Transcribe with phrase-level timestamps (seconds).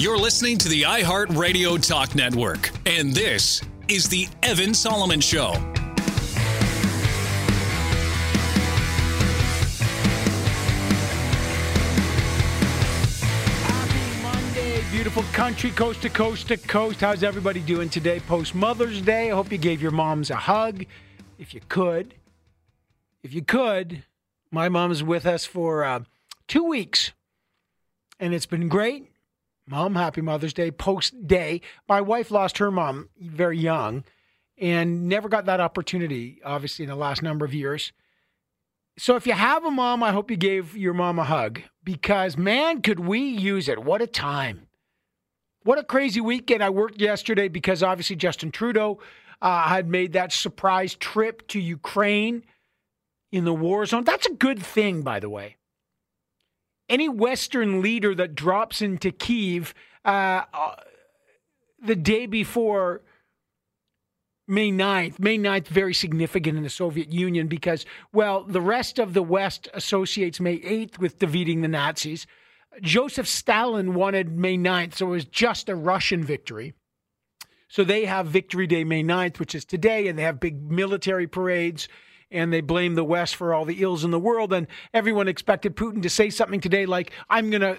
[0.00, 5.52] You're listening to the iHeartRadio Talk Network, and this is The Evan Solomon Show.
[13.60, 17.02] Happy Monday, beautiful country, coast to coast to coast.
[17.02, 18.20] How's everybody doing today?
[18.20, 19.30] Post Mother's Day.
[19.30, 20.86] I hope you gave your moms a hug
[21.38, 22.14] if you could.
[23.22, 24.04] If you could,
[24.50, 26.04] my mom's with us for uh,
[26.48, 27.12] two weeks,
[28.18, 29.10] and it's been great.
[29.70, 30.72] Mom, happy Mother's Day.
[30.72, 31.60] Post day.
[31.88, 34.02] My wife lost her mom very young
[34.58, 37.92] and never got that opportunity, obviously, in the last number of years.
[38.98, 42.36] So if you have a mom, I hope you gave your mom a hug because,
[42.36, 43.84] man, could we use it.
[43.84, 44.66] What a time.
[45.62, 46.64] What a crazy weekend.
[46.64, 48.98] I worked yesterday because obviously Justin Trudeau
[49.40, 52.42] uh, had made that surprise trip to Ukraine
[53.30, 54.02] in the war zone.
[54.02, 55.58] That's a good thing, by the way.
[56.90, 59.72] Any Western leader that drops into Kiev
[60.04, 60.74] uh, uh,
[61.80, 63.02] the day before
[64.48, 69.14] May 9th, May 9th, very significant in the Soviet Union because, well, the rest of
[69.14, 72.26] the West associates May 8th with defeating the Nazis.
[72.82, 76.74] Joseph Stalin wanted May 9th, so it was just a Russian victory.
[77.68, 81.28] So they have Victory Day, May 9th, which is today, and they have big military
[81.28, 81.86] parades
[82.30, 84.52] and they blame the West for all the ills in the world.
[84.52, 87.78] And everyone expected Putin to say something today like, I'm going to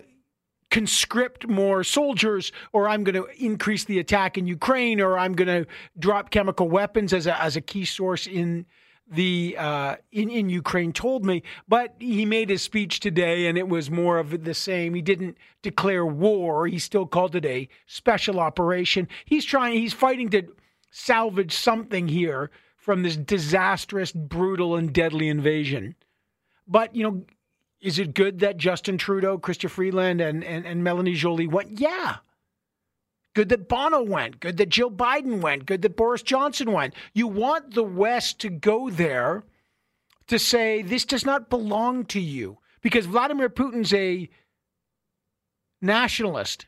[0.69, 5.47] conscript more soldiers, or I'm going to increase the attack in Ukraine, or I'm going
[5.47, 5.67] to
[5.99, 8.65] drop chemical weapons as a, as a key source in
[9.11, 11.43] the uh, in in Ukraine told me.
[11.67, 14.93] But he made his speech today, and it was more of the same.
[14.93, 16.65] He didn't declare war.
[16.67, 19.09] He still called it a special operation.
[19.25, 19.73] He's trying.
[19.77, 20.43] He's fighting to
[20.89, 25.95] salvage something here from this disastrous, brutal, and deadly invasion.
[26.67, 27.23] But, you know,
[27.79, 31.79] is it good that Justin Trudeau, Chrystia Freeland, and, and, and Melanie Joly went?
[31.79, 32.17] Yeah.
[33.35, 34.39] Good that Bono went.
[34.39, 35.67] Good that Joe Biden went.
[35.67, 36.95] Good that Boris Johnson went.
[37.13, 39.43] You want the West to go there
[40.27, 44.27] to say this does not belong to you because Vladimir Putin's a
[45.81, 46.65] nationalist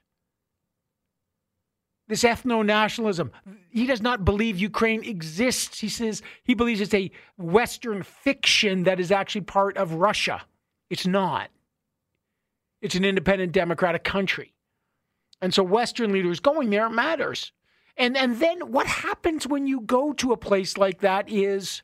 [2.07, 3.31] this ethno nationalism.
[3.69, 5.79] He does not believe Ukraine exists.
[5.79, 10.41] He says he believes it's a Western fiction that is actually part of Russia.
[10.89, 11.49] It's not.
[12.81, 14.53] It's an independent democratic country.
[15.41, 17.51] And so Western leaders going there matters.
[17.95, 21.83] And and then what happens when you go to a place like that is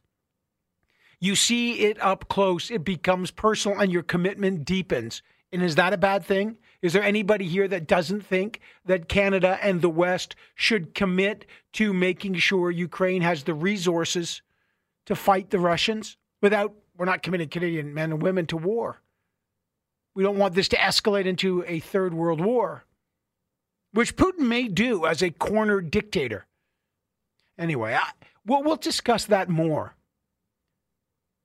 [1.19, 5.21] you see it up close, it becomes personal and your commitment deepens.
[5.51, 6.57] And is that a bad thing?
[6.81, 11.93] Is there anybody here that doesn't think that Canada and the West should commit to
[11.93, 14.41] making sure Ukraine has the resources
[15.05, 19.01] to fight the Russians without, we're not committing Canadian men and women to war?
[20.15, 22.85] We don't want this to escalate into a third world war,
[23.91, 26.45] which Putin may do as a cornered dictator.
[27.57, 28.09] Anyway, I,
[28.45, 29.95] we'll, we'll discuss that more.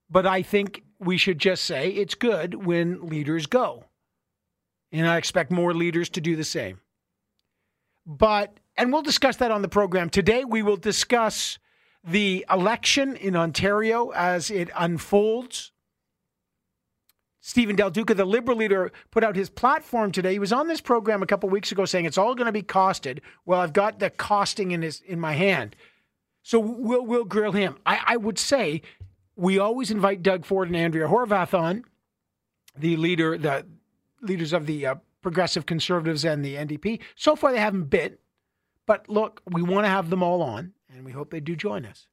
[0.09, 3.87] But I think we should just say it's good when leaders go.
[4.94, 6.81] And I expect more leaders to do the same.
[8.06, 10.09] But, and we'll discuss that on the program.
[10.09, 11.59] Today, we will discuss
[12.05, 15.72] the election in Ontario as it unfolds.
[17.41, 20.33] Steven Del Duca, the Liberal leader, put out his platform today.
[20.33, 22.62] He was on this program a couple weeks ago saying it's all going to be
[22.62, 23.19] costed.
[23.44, 25.75] Well, I've got the costing in his in my hand.
[26.43, 27.78] So we'll we'll grill him.
[27.84, 28.81] I, I would say
[29.34, 31.84] we always invite Doug Ford and Andrea Horwath on,
[32.78, 33.66] the leader, the
[34.24, 37.00] leaders of the uh, progressive conservatives and the NDP.
[37.16, 38.20] So far, they haven't bit.
[38.86, 41.86] But look, we want to have them all on, and we hope they do join
[41.86, 42.06] us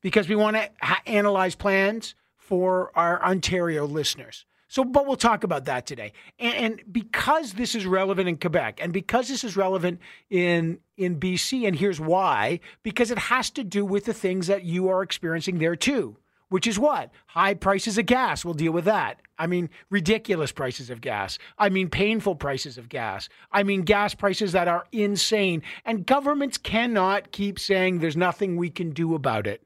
[0.00, 4.46] because we want to ha- analyze plans for our Ontario listeners.
[4.70, 6.12] So, but we'll talk about that today.
[6.38, 11.18] And, and, because this is relevant in Quebec, and because this is relevant in in
[11.18, 15.02] BC, and here's why: because it has to do with the things that you are
[15.02, 16.16] experiencing there too
[16.48, 17.10] which is what?
[17.26, 18.44] High prices of gas.
[18.44, 19.20] We'll deal with that.
[19.38, 21.38] I mean, ridiculous prices of gas.
[21.58, 23.28] I mean, painful prices of gas.
[23.52, 25.62] I mean, gas prices that are insane.
[25.84, 29.62] And governments cannot keep saying there's nothing we can do about it.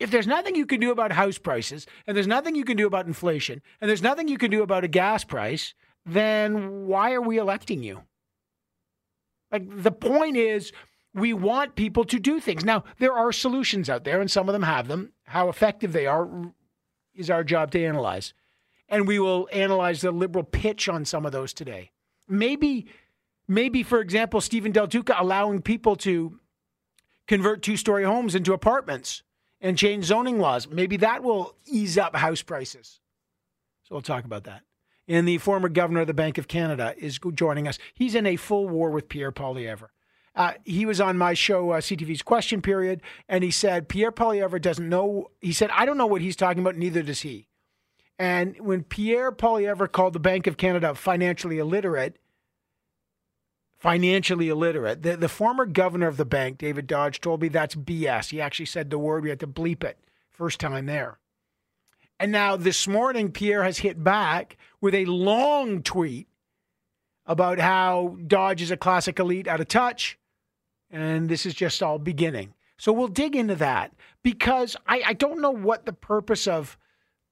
[0.00, 2.86] If there's nothing you can do about house prices, and there's nothing you can do
[2.86, 5.74] about inflation, and there's nothing you can do about a gas price,
[6.04, 8.02] then why are we electing you?
[9.52, 10.72] Like, the point is,
[11.14, 12.64] we want people to do things.
[12.64, 15.12] Now, there are solutions out there, and some of them have them.
[15.24, 16.28] How effective they are
[17.14, 18.34] is our job to analyze.
[18.88, 21.90] And we will analyze the liberal pitch on some of those today.
[22.28, 22.86] Maybe,
[23.48, 26.38] maybe for example, Steven Del Duca allowing people to
[27.26, 29.22] convert two story homes into apartments
[29.60, 30.68] and change zoning laws.
[30.68, 33.00] Maybe that will ease up house prices.
[33.84, 34.62] So we'll talk about that.
[35.06, 37.78] and the former governor of the Bank of Canada is joining us.
[37.94, 39.88] He's in a full war with Pierre Poilievre.
[40.34, 44.60] Uh, he was on my show, uh, CTV's Question Period, and he said Pierre Poilievre
[44.60, 45.30] doesn't know.
[45.40, 47.48] He said, I don't know what he's talking about, neither does he.
[48.18, 52.16] And when Pierre Poilievre called the Bank of Canada financially illiterate,
[53.76, 58.30] financially illiterate, the, the former governor of the bank, David Dodge, told me that's BS.
[58.30, 59.98] He actually said the word, we had to bleep it
[60.30, 61.18] first time there.
[62.18, 66.28] And now this morning, Pierre has hit back with a long tweet
[67.26, 70.18] about how Dodge is a classic elite out of touch
[70.94, 72.54] and this is just all beginning.
[72.78, 73.92] So we'll dig into that
[74.22, 76.78] because I, I don't know what the purpose of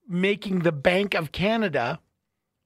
[0.08, 2.00] making the Bank of Canada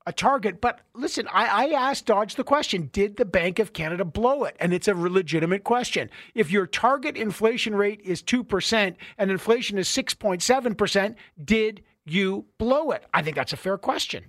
[0.07, 0.61] a target.
[0.61, 4.57] But listen, I, I, asked Dodge the question Did the Bank of Canada blow it?
[4.61, 6.11] And it's a legitimate question.
[6.35, 11.15] If your target inflation rate is 2% and inflation is 6.7%,
[11.45, 13.05] did you blow it?
[13.13, 14.27] I think that's a fair question.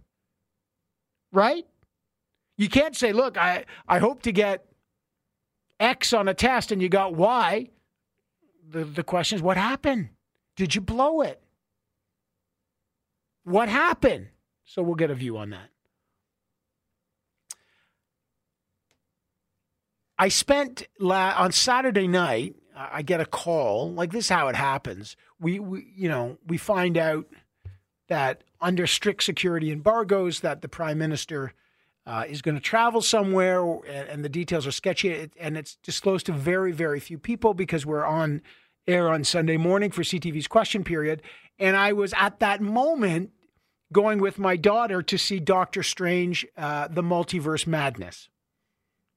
[1.32, 1.66] Right?
[2.58, 4.66] You can't say, look, I, I hope to get
[5.80, 7.70] X on a test and you got Y,
[8.70, 10.10] the, the question is what happened?
[10.56, 11.42] Did you blow it?
[13.44, 14.28] What happened?
[14.66, 15.70] So we'll get a view on that.
[20.20, 22.56] I spent la- on Saturday night.
[22.76, 23.92] I get a call.
[23.92, 25.16] Like this, is how it happens.
[25.40, 27.28] We, we, you know, we find out
[28.08, 31.54] that under strict security embargoes, that the prime minister
[32.08, 36.32] uh, is going to travel somewhere, and the details are sketchy, and it's disclosed to
[36.32, 38.42] very, very few people because we're on
[38.88, 41.22] air on Sunday morning for CTV's question period.
[41.60, 43.32] And I was at that moment
[43.92, 48.30] going with my daughter to see Doctor Strange, uh, the Multiverse Madness.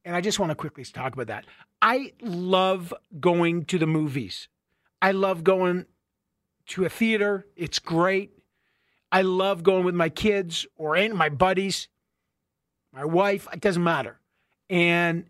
[0.05, 1.45] And I just want to quickly talk about that.
[1.81, 4.49] I love going to the movies.
[5.01, 5.87] I love going
[6.69, 7.47] to a theater.
[7.55, 8.33] It's great.
[9.13, 11.87] I love going with my kids or my buddies
[12.93, 14.19] my wife, it doesn't matter.
[14.69, 15.27] And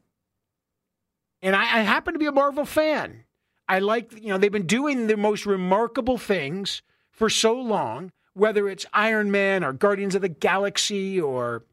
[1.43, 3.25] and I, I happen to be a Marvel fan.
[3.69, 8.69] I like, you know, they've been doing the most remarkable things for so long, whether
[8.69, 11.65] it's Iron Man or Guardians of the Galaxy or,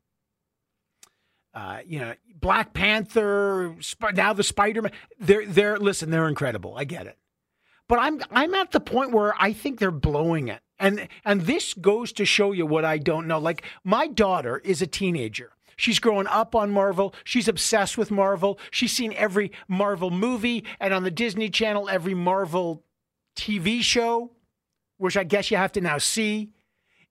[1.53, 3.75] uh, you know, Black Panther,
[4.13, 4.91] now the Spider Man.
[5.19, 6.75] They're, they're, listen, they're incredible.
[6.77, 7.17] I get it.
[7.89, 10.61] But I'm, I'm at the point where I think they're blowing it.
[10.79, 13.39] And, and this goes to show you what I don't know.
[13.39, 15.53] Like, my daughter is a teenager.
[15.77, 17.13] She's grown up on Marvel.
[17.23, 18.59] She's obsessed with Marvel.
[18.71, 22.83] She's seen every Marvel movie and on the Disney Channel, every Marvel
[23.35, 24.31] TV show,
[24.97, 26.49] which I guess you have to now see.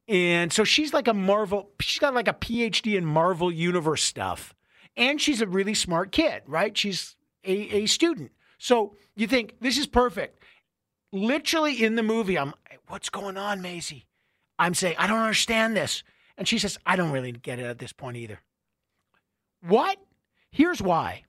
[0.08, 4.54] And so she's like a Marvel, she's got like a PhD in Marvel Universe stuff.
[4.96, 6.76] And she's a really smart kid, right?
[6.76, 8.32] She's a, a student.
[8.58, 10.42] So you think this is perfect.
[11.12, 12.52] Literally in the movie, I'm,
[12.88, 14.06] what's going on, Maisie?
[14.58, 16.02] I'm saying, I don't understand this.
[16.36, 18.40] And she says, I don't really get it at this point either.
[19.66, 19.98] What?
[20.50, 21.24] Here's why.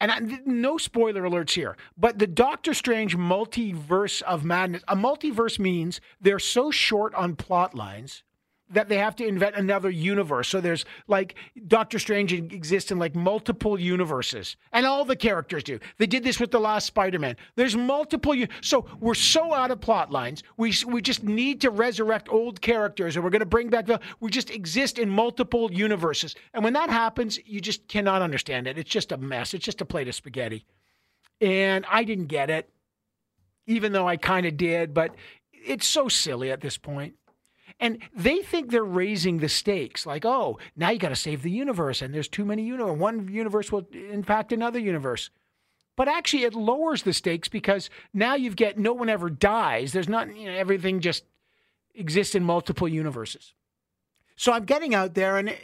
[0.00, 5.58] And I, no spoiler alerts here, but the Doctor Strange multiverse of madness, a multiverse
[5.58, 8.22] means they're so short on plot lines
[8.70, 10.48] that they have to invent another universe.
[10.48, 11.34] So there's like
[11.66, 15.78] Doctor Strange exists in like multiple universes, and all the characters do.
[15.98, 17.36] They did this with the last Spider-Man.
[17.56, 18.34] There's multiple.
[18.62, 20.42] So we're so out of plot lines.
[20.56, 23.88] We we just need to resurrect old characters, and we're going to bring back.
[24.20, 28.78] We just exist in multiple universes, and when that happens, you just cannot understand it.
[28.78, 29.54] It's just a mess.
[29.54, 30.64] It's just a plate of spaghetti,
[31.40, 32.70] and I didn't get it,
[33.66, 34.94] even though I kind of did.
[34.94, 35.14] But
[35.52, 37.14] it's so silly at this point.
[37.80, 41.50] And they think they're raising the stakes, like, oh, now you got to save the
[41.50, 42.96] universe, and there's too many universe.
[42.96, 45.30] One universe will impact another universe.
[45.96, 49.92] But actually, it lowers the stakes because now you've got no one ever dies.
[49.92, 51.24] There's not, you know, everything just
[51.94, 53.54] exists in multiple universes.
[54.36, 55.54] So I'm getting out there, and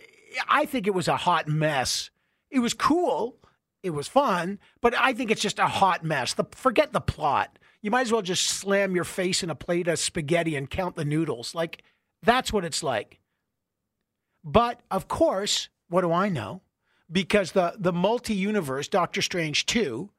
[0.49, 2.11] I think it was a hot mess.
[2.50, 3.37] It was cool,
[3.83, 6.35] it was fun, but I think it's just a hot mess.
[6.35, 7.59] The, forget the plot.
[7.83, 10.97] You might as well just slam your face in a plate of spaghetti and count
[10.97, 11.55] the noodles.
[11.55, 11.83] Like,
[12.23, 13.21] that's what it's like.
[14.45, 16.62] But of course, what do I know?
[17.11, 20.11] Because the, the multi universe, Doctor Strange 2,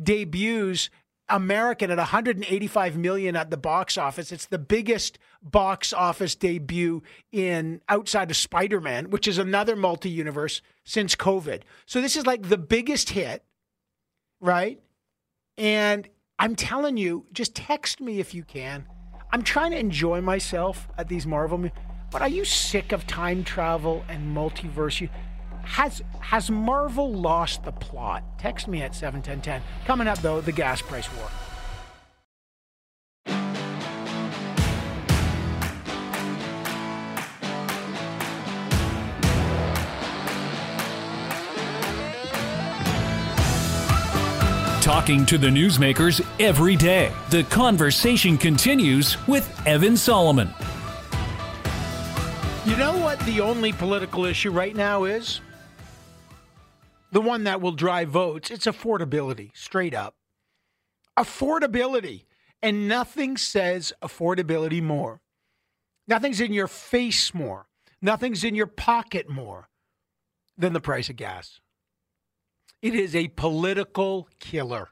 [0.00, 0.90] debuts
[1.28, 4.32] American at 185 million at the box office.
[4.32, 11.16] It's the biggest box office debut in outside of Spider-Man, which is another multi-universe since
[11.16, 11.62] COVID.
[11.86, 13.44] So this is like the biggest hit,
[14.40, 14.80] right?
[15.56, 18.86] And I'm telling you, just text me if you can.
[19.32, 21.56] I'm trying to enjoy myself at these Marvel.
[21.56, 21.76] Movies,
[22.10, 25.08] but are you sick of time travel and multiverse?
[25.62, 28.22] Has has Marvel lost the plot?
[28.38, 29.62] Text me at 71010.
[29.86, 31.30] Coming up though, the gas price war.
[44.92, 47.10] Talking to the newsmakers every day.
[47.30, 50.50] The conversation continues with Evan Solomon.
[52.66, 55.40] You know what the only political issue right now is?
[57.10, 58.50] The one that will drive votes.
[58.50, 60.14] It's affordability, straight up.
[61.18, 62.26] Affordability.
[62.60, 65.22] And nothing says affordability more.
[66.06, 67.66] Nothing's in your face more.
[68.02, 69.70] Nothing's in your pocket more
[70.58, 71.61] than the price of gas.
[72.82, 74.88] It is a political killer.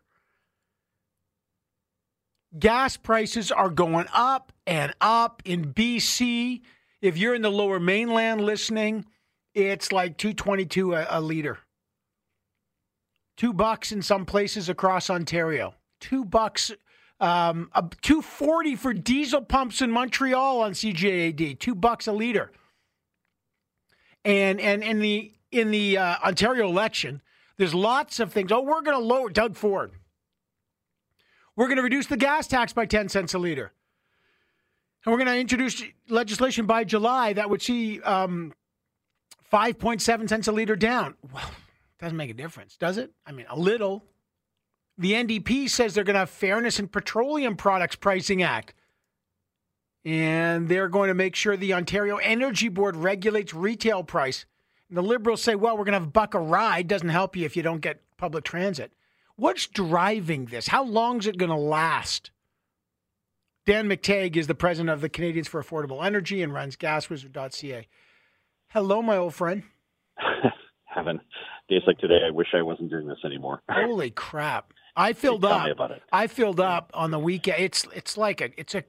[2.56, 6.62] Gas prices are going up and up in BC.
[7.02, 9.06] If you're in the lower mainland listening,
[9.54, 11.58] it's like 222 a, a liter.
[13.36, 15.74] 2 bucks in some places across Ontario.
[16.00, 16.70] 2 bucks
[17.20, 17.70] um,
[18.00, 21.58] 240 for diesel pumps in Montreal on CJAD.
[21.58, 22.50] 2 bucks a liter.
[24.24, 27.22] And and in the in the uh, Ontario election,
[27.60, 28.50] there's lots of things.
[28.50, 29.92] Oh, we're going to lower Doug Ford.
[31.54, 33.74] We're going to reduce the gas tax by 10 cents a liter.
[35.04, 38.54] And we're going to introduce legislation by July that would see um,
[39.52, 41.16] 5.7 cents a liter down.
[41.34, 41.50] Well,
[41.98, 43.12] doesn't make a difference, does it?
[43.26, 44.06] I mean, a little.
[44.96, 48.72] The NDP says they're going to have Fairness in Petroleum Products Pricing Act.
[50.02, 54.46] And they're going to make sure the Ontario Energy Board regulates retail price.
[54.90, 56.88] The Liberals say, well, we're going to have a buck a ride.
[56.88, 58.92] Doesn't help you if you don't get public transit.
[59.36, 60.68] What's driving this?
[60.68, 62.30] How long is it going to last?
[63.66, 67.86] Dan McTeague is the president of the Canadians for Affordable Energy and runs gaswizard.ca.
[68.68, 69.62] Hello, my old friend.
[70.86, 71.20] Having
[71.68, 73.62] days like today, I wish I wasn't doing this anymore.
[73.70, 74.72] Holy crap!
[74.96, 75.64] I filled Tell up.
[75.66, 76.02] me about it.
[76.12, 77.60] I filled up on the weekend.
[77.62, 78.82] It's it's like a it's a.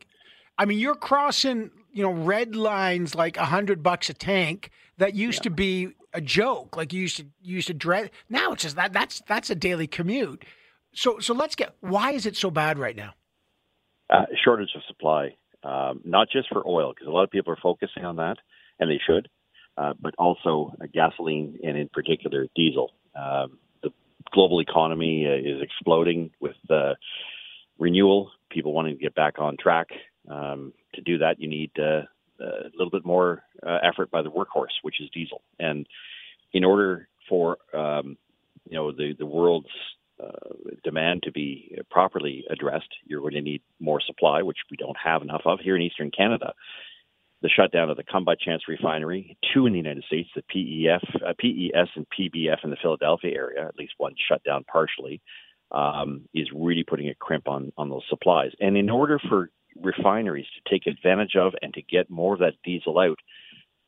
[0.58, 5.13] I mean, you're crossing you know red lines like a hundred bucks a tank that
[5.15, 5.43] used Yeah.
[5.43, 6.75] to be a joke.
[6.77, 8.12] Like you used to you used to dread.
[8.29, 10.43] Now it's just that that's that's a daily commute.
[10.93, 13.13] So so let's get why is it so bad right now?
[14.10, 17.60] Uh, shortage of supply, um, not just for oil, because a lot of people are
[17.63, 18.36] focusing on that,
[18.77, 19.29] and they should,
[19.77, 22.91] uh, but also uh, gasoline and, in particular, diesel.
[23.15, 23.91] Um, the
[24.33, 26.95] global economy uh, is exploding with uh,
[27.79, 28.31] renewal.
[28.50, 29.88] People wanting to get back on track.
[30.31, 32.03] Um, to do that, you need uh,
[32.39, 35.41] a little bit more uh, effort by the workhorse, which is diesel.
[35.59, 35.85] And
[36.53, 38.17] in order for um,
[38.69, 39.67] you know the the world's
[40.21, 44.97] uh, demand to be properly addressed, you're going to need more supply, which we don't
[45.03, 46.53] have enough of here in Eastern Canada.
[47.41, 51.01] The shutdown of the Come By Chance refinery, two in the United States, the PEF,
[51.27, 55.21] uh, PES and PBF in the Philadelphia area, at least one shut down partially,
[55.71, 58.51] um, is really putting a crimp on, on those supplies.
[58.59, 59.50] And in order for
[59.80, 63.18] refineries to take advantage of and to get more of that diesel out,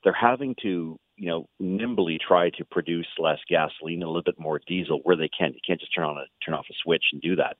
[0.03, 4.39] they're having to, you know, nimbly try to produce less gasoline, and a little bit
[4.39, 5.53] more diesel where they can.
[5.53, 7.57] You can't just turn on a turn off a switch and do that.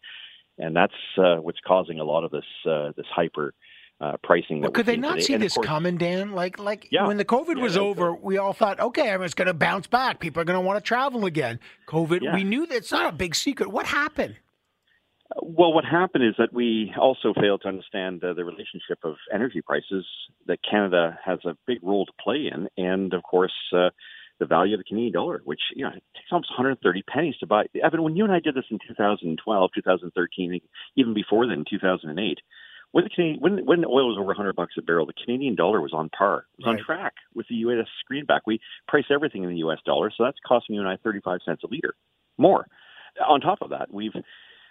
[0.57, 3.53] And that's uh, what's causing a lot of this uh, this hyper
[4.01, 4.59] uh, pricing.
[4.61, 5.21] Well, could they not today.
[5.25, 6.33] see And this course- coming, Dan?
[6.33, 7.07] Like, like Yeah.
[7.07, 10.19] when the COVID Yeah, was over, we all thought, okay, everyone's going to bounce back.
[10.19, 11.59] People are going to want to travel again.
[11.87, 12.35] COVID, Yeah.
[12.35, 13.69] we knew that it's not a big secret.
[13.69, 14.35] What happened?
[15.41, 19.61] Well, what happened is that we also failed to understand uh, the relationship of energy
[19.61, 20.05] prices
[20.47, 23.89] that Canada has a big role to play in, and of course uh,
[24.39, 27.47] the value of the Canadian dollar, which you know it takes almost 130 pennies to
[27.47, 27.65] buy.
[27.83, 30.61] Evan, when you and I did this in 2012, 2013,
[30.97, 32.39] even before then, 2008.
[32.91, 35.81] When the Canadian, when when oil was over 100 bucks a barrel, the Canadian dollar
[35.81, 36.79] was on par, it was Right.
[36.79, 37.87] on track with the U.S.
[38.07, 38.43] greenback.
[38.45, 39.79] We price everything in the U.S.
[39.83, 41.95] dollar, so that's costing you and I 35 cents a liter
[42.37, 42.67] more.
[43.27, 44.13] On top of that, we've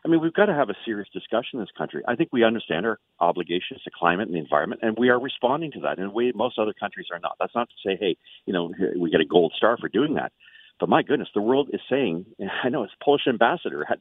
[0.05, 2.03] I mean, we've got to have a serious discussion in this country.
[2.09, 5.71] I think we understand our obligations to climate and the environment, and we are responding
[5.73, 7.37] to that in a way most other countries are not.
[7.39, 10.33] That's not to say, hey, you know, we get a gold star for doing that.
[10.81, 12.27] But my goodness, the world is saying,
[12.65, 14.01] I know it's Polish ambassador had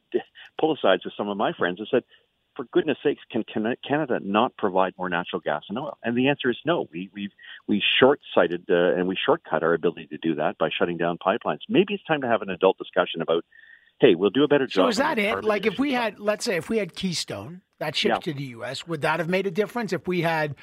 [0.63, 2.03] asides with some of my friends and said,
[2.55, 5.97] for goodness sakes, can Can- Canada not provide more natural gas and oil?
[6.03, 6.87] And the answer is no.
[6.91, 7.29] We we
[7.67, 11.59] we short-sighted uh, and we shortcut our ability to do that by shutting down pipelines.
[11.69, 13.45] Maybe it's time to have an adult discussion about,
[13.99, 14.85] hey, we'll do a better job.
[14.85, 15.43] So is that it?
[15.43, 18.33] Like if we had, let's say, if we had Keystone that shipped Yeah.
[18.33, 19.93] to the U.S., would that have made a difference?
[19.93, 20.55] If we had,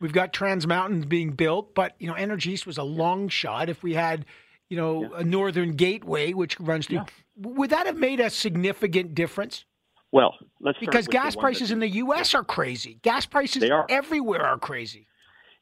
[0.00, 3.68] we've got Trans Mountain being built, but you know, Energy East was a long shot.
[3.68, 4.26] If we had,
[4.68, 7.02] you know, a Northern Gateway which runs through,
[7.36, 9.64] would that have made a significant difference?
[10.12, 12.34] Well, let's Because gas prices that- in the U.S.
[12.34, 13.00] are crazy.
[13.02, 13.86] Gas prices They are.
[13.88, 15.08] everywhere are crazy.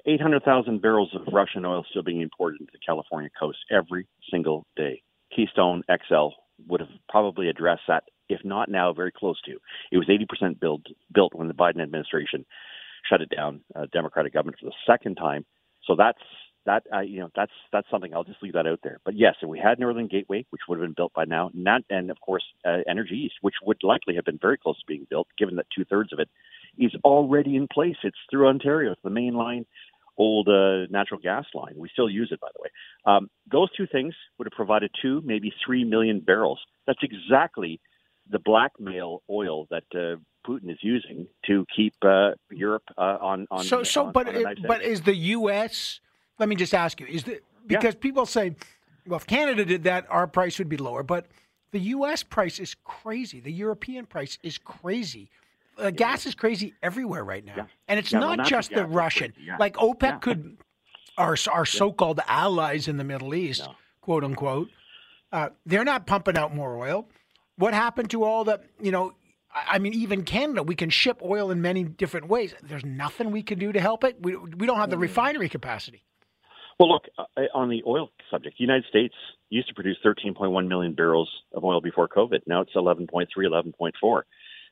[0.05, 5.00] 800,000 barrels of Russian oil still being imported into the California coast every single day.
[5.35, 6.29] Keystone XL
[6.69, 9.52] would have probably addressed that, if not now, very close to.
[9.90, 12.45] It was 80% built, built when the Biden administration
[13.09, 15.45] shut it down, uh, Democratic government for the second time.
[15.87, 16.23] So that's
[16.66, 18.99] that uh, you know that's that's something I'll just leave that out there.
[19.04, 21.83] But yes, if we had Northern Gateway, which would have been built by now, not
[21.90, 25.07] and of course uh, Energy East, which would likely have been very close to being
[25.11, 26.28] built, given that two thirds of it
[26.78, 27.97] is already in place.
[28.02, 29.66] It's through Ontario, it's the main line,
[30.19, 31.75] old uh, natural gas line.
[31.76, 32.71] We still use it, by the way.
[33.04, 36.61] Um, those two things would have provided two, maybe three million barrels.
[36.87, 37.81] That's exactly
[38.31, 43.64] the blackmail oil that uh, Putin is using to keep uh, Europe uh, on on.
[43.64, 46.00] So, so, on, but on but is the U.S.
[46.38, 48.57] Let me just ask you: Is the because people say,
[49.07, 51.26] well, if Canada did that, our price would be lower, but
[51.71, 52.23] the U.S.
[52.23, 53.40] price is crazy.
[53.40, 55.31] The European price is crazy.
[55.79, 57.67] Uh, gas is crazy everywhere right now, Yeah.
[57.88, 59.33] and it's Yeah, not natural just the Russian.
[59.41, 59.57] yeah.
[59.59, 60.59] Like OPEC could,
[61.17, 63.75] our our so-called allies in the Middle East, No.
[64.00, 64.69] quote unquote,
[65.33, 67.09] uh, they're not pumping out more oil.
[67.57, 69.14] What happened to all the, you know,
[69.55, 72.55] I mean, even Canada, we can ship oil in many different ways.
[72.62, 74.17] There's nothing we can do to help it.
[74.21, 76.02] We, we don't have the refinery capacity.
[76.79, 77.25] Well, look, uh,
[77.55, 79.14] on the oil subject, the United States
[79.50, 82.41] used to produce 13.1 million barrels of oil before COVID.
[82.47, 84.23] Now it's 11.3, 11.4.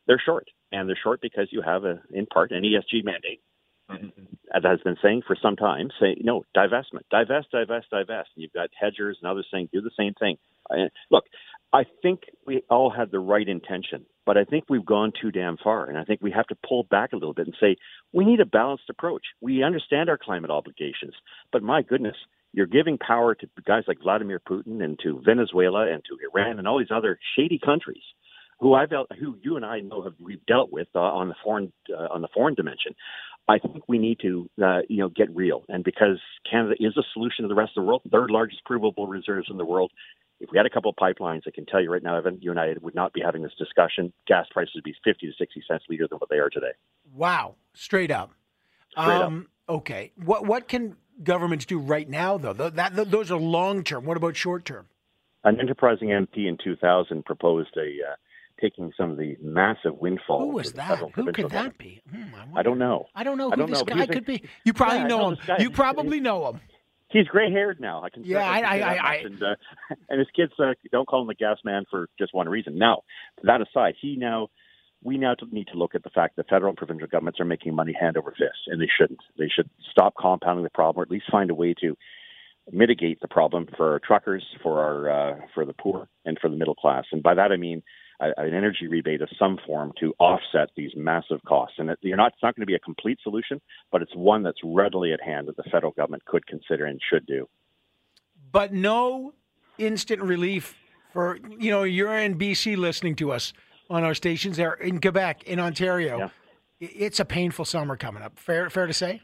[0.06, 3.40] They're short, and they're short because you have, a, in part, an ESG mandate
[3.90, 4.24] mm-hmm.
[4.52, 8.30] that has been saying for some time, say no divestment, divest, divest, divest.
[8.34, 10.36] And you've got hedgers and others saying do the same thing.
[11.10, 11.24] Look,
[11.72, 15.56] I think we all had the right intention, but I think we've gone too damn
[15.56, 17.76] far, and I think we have to pull back a little bit and say
[18.12, 19.22] we need a balanced approach.
[19.40, 21.14] We understand our climate obligations,
[21.52, 22.16] but my goodness,
[22.52, 26.66] you're giving power to guys like Vladimir Putin and to Venezuela and to Iran and
[26.66, 28.02] all these other shady countries
[28.60, 31.72] who I've who you and I know have we've dealt with uh, on the foreign
[31.92, 32.94] uh, on the foreign dimension.
[33.48, 37.02] I think we need to uh, you know get real, and because Canada is a
[37.12, 39.90] solution to the rest of the world, third largest provable reserves in the world.
[40.42, 42.50] If we had a couple of pipelines, I can tell you right now, Evan, you
[42.50, 44.10] and I would not be having this discussion.
[44.26, 46.72] Gas prices would be fifty to sixty cents a liter than what they are today.
[47.14, 48.30] Wow, straight up.
[48.92, 49.26] Straight up.
[49.26, 52.54] um, Okay, what what can governments do right now though?
[52.54, 54.04] Th- That, th those are long term.
[54.04, 54.86] What about short term?
[55.44, 57.80] An enterprising MP in 2000 proposed a
[58.12, 58.14] uh,
[58.60, 60.40] taking some of the massive windfall.
[60.40, 60.98] Who was that?
[60.98, 61.52] Who could government.
[61.52, 62.02] that be?
[62.10, 62.62] Hmm, I wonder.
[62.62, 63.06] don't know.
[63.14, 64.42] I don't know who don't this know, guy he's could be.
[64.64, 65.60] You probably Yeah, know, know him.
[65.60, 66.60] You probably know him.
[67.08, 68.04] He's gray haired now.
[68.04, 68.24] I can.
[68.24, 69.54] Yeah, I, I- I- I- and, uh,
[70.08, 72.78] and his kids uh, don't call him the gas man for just one reason.
[72.78, 73.02] Now,
[73.42, 74.48] that aside, he now
[75.02, 77.74] we now need to look at the fact that federal and provincial governments are making
[77.74, 79.20] money hand over fist, and they shouldn't.
[79.38, 81.96] They should stop compounding the problem, or at least find a way to
[82.70, 86.56] mitigate the problem for our truckers, for our uh, for the poor, and for the
[86.56, 87.04] middle class.
[87.10, 87.82] And by that I mean
[88.20, 91.76] a, an energy rebate of some form to offset these massive costs.
[91.78, 94.42] And it, you're not it's not going to be a complete solution, but it's one
[94.42, 97.48] that's readily at hand that the federal government could consider and should do.
[98.52, 99.34] But no
[99.78, 100.76] instant relief
[101.12, 103.52] for you know you're in BC listening to us
[103.88, 106.18] on our stations there in Quebec in Ontario.
[106.18, 106.28] Yeah.
[106.80, 108.38] It's a painful summer coming up.
[108.38, 109.22] Fair fair to say.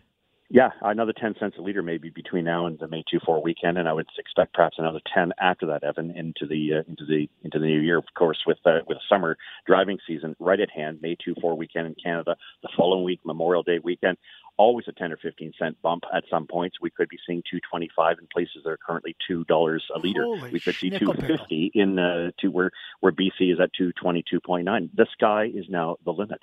[0.49, 3.89] Yeah, another 10 cents a liter maybe between now and the May 2-4 weekend, and
[3.89, 7.59] I would expect perhaps another 10 after that, Evan, into the uh, into the into
[7.59, 7.99] the new year.
[7.99, 11.97] Of course, with uh, with summer driving season right at hand, May 2-4 weekend in
[12.03, 14.19] Canada, the following week Memorial Day weekend,
[14.57, 16.77] always a 10 or 15 cent bump at some points.
[16.81, 20.23] We could be seeing 2.25 in places that are currently two dollars a liter.
[20.23, 24.91] Holy we could see schnickel 2.50 in uh, to where where BC is at 222.9.
[24.95, 26.41] The sky is now the limit.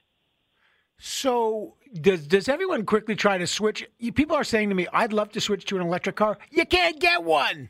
[0.98, 3.88] So does does everyone quickly try to switch?
[4.16, 7.00] People are saying to me, "I'd love to switch to an electric car." You can't
[7.00, 7.70] get one.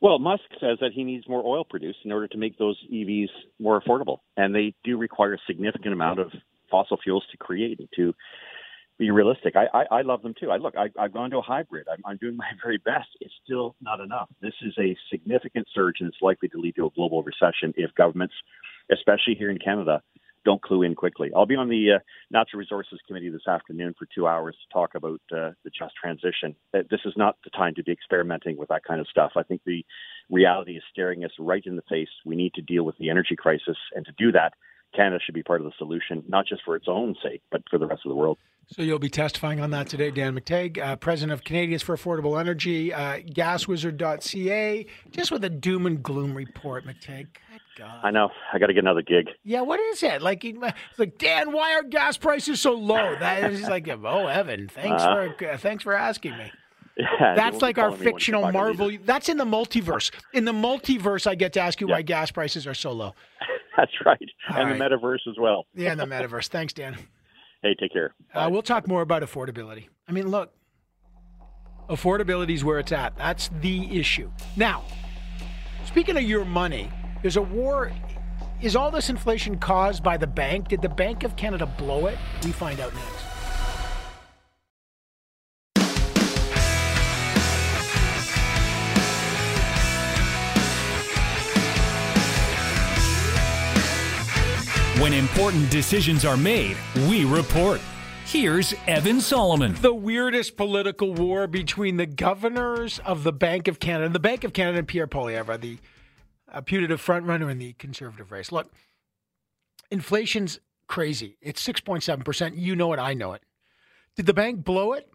[0.00, 3.30] Well, Musk says that he needs more oil produced in order to make those EVs
[3.58, 6.30] more affordable, and they do require a significant amount of
[6.70, 8.14] fossil fuels to create and to
[8.98, 9.54] be realistic.
[9.56, 10.50] I, I, I love them too.
[10.50, 11.86] I look, I, I've gone to a hybrid.
[11.90, 13.08] I'm, I'm doing my very best.
[13.20, 14.28] It's still not enough.
[14.40, 17.94] This is a significant surge, and it's likely to lead to a global recession if
[17.94, 18.34] governments,
[18.90, 20.02] especially here in Canada,
[20.46, 21.30] don't clue in quickly.
[21.36, 21.98] I'll be on the uh,
[22.30, 26.56] Natural Resources Committee this afternoon for two hours to talk about uh, the just transition.
[26.72, 29.32] Uh, This is not the time to be experimenting with that kind of stuff.
[29.36, 29.84] I think the
[30.30, 32.08] reality is staring us right in the face.
[32.24, 34.54] We need to deal with the energy crisis, and to do that,
[34.96, 37.78] Canada should be part of the solution, not just for its own sake, but for
[37.78, 38.38] the rest of the world.
[38.68, 42.40] So you'll be testifying on that today, Dan McTeague, uh, president of Canadians for Affordable
[42.40, 43.18] Energy, uh,
[43.80, 44.86] GasWizard.ca.
[45.12, 47.28] Just with a doom and gloom report, McTeague.
[47.52, 48.00] Good God.
[48.02, 48.30] I know.
[48.52, 49.28] I got to get another gig.
[49.44, 50.20] Yeah, what is it?
[50.22, 50.44] Like,
[50.98, 53.14] like Dan, why are gas prices so low?
[53.20, 55.28] That is like, oh, Evan, thanks Uh-huh.
[55.38, 56.50] for uh, thanks for asking me.
[56.98, 58.90] Yeah, That's like our calling me when fictional you're back in marvel.
[59.04, 60.10] That's in the multiverse.
[60.32, 61.96] In the multiverse, I get to ask you Yeah.
[61.96, 63.14] why gas prices are so low.
[63.76, 64.18] That's right.
[64.50, 64.78] All and right.
[64.78, 65.66] the metaverse as well.
[65.74, 66.48] Yeah, in the metaverse.
[66.48, 66.96] Thanks, Dan.
[67.62, 68.14] Hey, take care.
[68.34, 69.88] Uh, we'll talk more about affordability.
[70.08, 70.52] I mean, look,
[71.88, 73.16] affordability is where it's at.
[73.16, 74.30] That's the issue.
[74.56, 74.84] Now,
[75.84, 76.90] speaking of your money,
[77.22, 77.92] there's a war.
[78.62, 80.68] Is all this inflation caused by the bank?
[80.68, 82.16] Did the Bank of Canada blow it?
[82.44, 83.25] We find out next.
[95.00, 96.74] When important decisions are made,
[97.06, 97.82] we report.
[98.24, 99.74] Here's Evan Solomon.
[99.82, 104.54] The weirdest political war between the governors of the Bank of Canada, the Bank of
[104.54, 105.76] Canada, and Pierre Poilievre, the
[106.50, 108.50] uh, putative frontrunner in the conservative race.
[108.50, 108.72] Look,
[109.90, 111.36] inflation's crazy.
[111.42, 112.52] It's 6.7%.
[112.56, 113.42] You know it, I know it.
[114.16, 115.12] Did the bank blow it?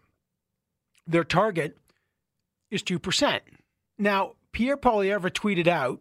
[1.08, 1.76] Their target
[2.70, 3.40] is 2%.
[3.98, 6.00] Now, Pierre Poilievre tweeted out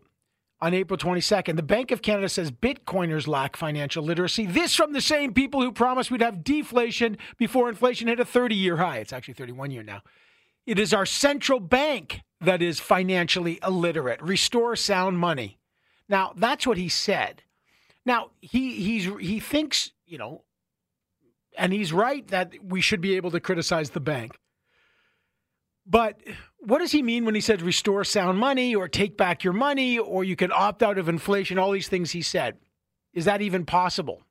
[0.61, 4.45] on April 22nd, the Bank of Canada says Bitcoiners lack financial literacy.
[4.45, 8.55] This from the same people who promised we'd have deflation before inflation hit a 30
[8.55, 8.97] year high.
[8.97, 10.01] It's actually 31 year now.
[10.67, 14.21] It is our central bank that is financially illiterate.
[14.21, 15.57] Restore sound money.
[16.07, 17.43] Now, that's what he said.
[18.05, 20.43] Now, he he's he thinks, you know,
[21.57, 24.37] and he's right that we should be able to criticize the bank.
[25.85, 26.19] But
[26.61, 29.97] what does he mean when he says restore sound money or take back your money
[29.97, 31.57] or you can opt out of inflation?
[31.57, 32.57] All these things he said.
[33.13, 34.21] Is that even possible?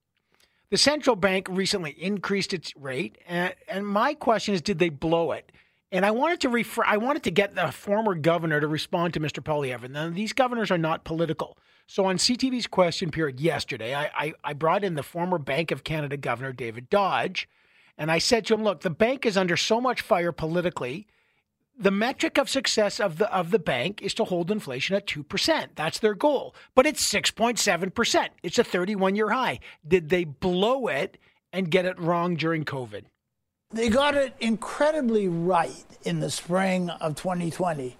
[0.70, 5.32] The central bank recently increased its rate, and, and my question is, did they blow
[5.32, 5.50] it?
[5.90, 9.20] And I wanted to refer, I wanted to get the former governor to respond to
[9.20, 9.42] Mr.
[9.42, 9.90] Poilievre.
[9.90, 11.58] Now, these governors are not political.
[11.88, 15.82] So on CTV's question period yesterday, I, I, I brought in the former Bank of
[15.82, 17.48] Canada governor, David Dodge,
[17.98, 21.08] and I said to him, look, the bank is under so much fire politically
[21.80, 25.68] the metric of success of the of the bank is to hold inflation at 2%.
[25.74, 26.54] That's their goal.
[26.74, 28.28] But it's 6.7%.
[28.42, 29.60] It's a 31-year high.
[29.88, 31.16] Did they blow it
[31.52, 33.04] and get it wrong during COVID?
[33.72, 37.96] They got it incredibly right in the spring of 2020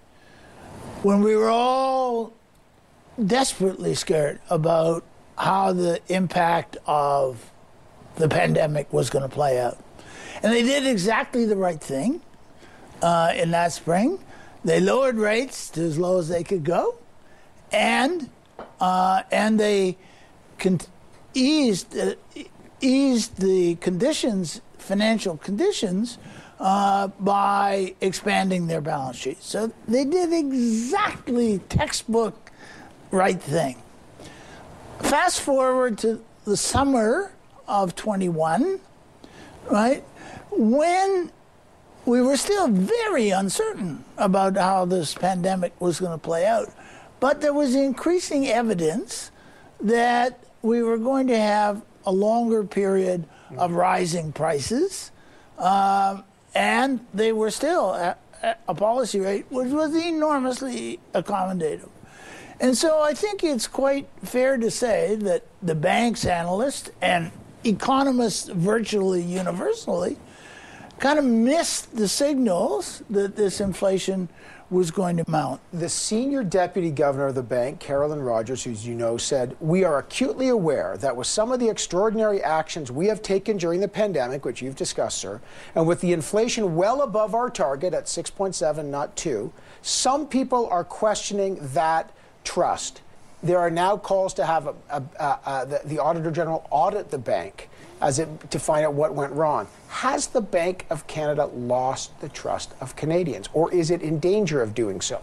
[1.03, 2.35] when we were all
[3.25, 5.05] desperately scared about
[5.39, 7.51] how the impact of
[8.17, 9.79] the pandemic was going to play out.
[10.43, 12.21] And they did exactly the right thing
[13.03, 14.19] uh, in that spring.
[14.65, 16.97] They lowered rates to as low as they could go,
[17.73, 18.29] and
[18.79, 19.97] uh, and they
[20.59, 20.81] con-
[21.35, 22.15] eased uh,
[22.81, 26.19] eased the conditions, financial conditions,
[26.59, 29.43] uh, by expanding their balance sheet.
[29.43, 32.51] So they did exactly textbook
[33.11, 33.83] right thing.
[35.01, 37.33] Fast forward to the summer
[37.67, 38.81] of 21,
[39.71, 40.05] right?
[40.51, 41.31] When
[42.07, 46.69] we were still very uncertain about how this pandemic was going to play out.
[47.21, 49.31] But there was increasing evidence
[49.81, 53.25] that we were going to have a longer period
[53.57, 55.11] of rising prices,
[55.59, 56.23] uh,
[56.55, 58.19] and they were still at,
[58.67, 61.91] a policy rate which was enormously accommodative.
[62.59, 67.33] And so I think it's quite fair to say that the bank's analysts and
[67.65, 70.17] economists virtually universally
[71.01, 74.29] kind of missed the signals that this inflation
[74.69, 75.61] was going to mount.
[75.73, 79.99] The senior deputy governor of the bank, Carolyn Rogers, who you know, said, We are
[79.99, 84.45] acutely aware that with some of the extraordinary actions we have taken during the pandemic,
[84.45, 85.41] which you've discussed, sir,
[85.75, 90.85] and with the inflation well above our target at 6.7, not 2, some people are
[90.85, 92.13] questioning that
[92.45, 93.01] trust.
[93.43, 97.19] There are now calls to have a, a, a, the, the Auditor General audit the
[97.19, 99.69] bank as it, to find out what went wrong.
[99.89, 104.63] Has the Bank of Canada lost the trust of Canadians, or is it in danger
[104.63, 105.23] of doing so?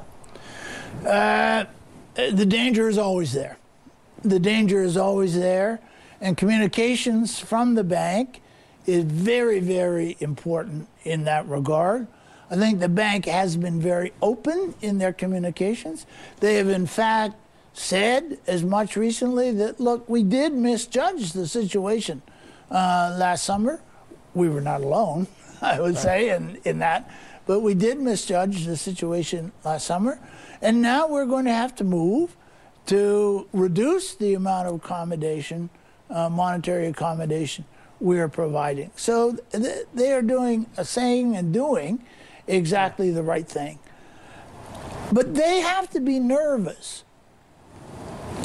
[1.05, 1.65] Uh,
[2.15, 3.57] the danger is always there.
[4.23, 5.79] The danger is always there,
[6.21, 8.41] and communications from the bank
[8.85, 12.07] is very, very important in that regard.
[12.49, 16.05] I think the bank has been very open in their communications.
[16.39, 17.35] They have, in fact,
[17.73, 22.21] said as much recently that, look, we did misjudge the situation
[22.71, 23.81] uh, last summer.
[24.33, 25.27] We were not alone,
[25.61, 27.09] I would say, in, in that.
[27.45, 30.19] But we did misjudge the situation last summer.
[30.61, 32.35] And now we're going to have to move
[32.87, 35.69] to reduce the amount of accommodation,
[36.09, 37.65] uh, monetary accommodation
[37.99, 38.91] we are providing.
[38.95, 42.03] So th- they are doing, uh, saying and doing
[42.47, 43.79] exactly the right thing.
[45.11, 47.03] But they have to be nervous,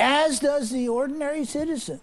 [0.00, 2.00] as does the ordinary citizen,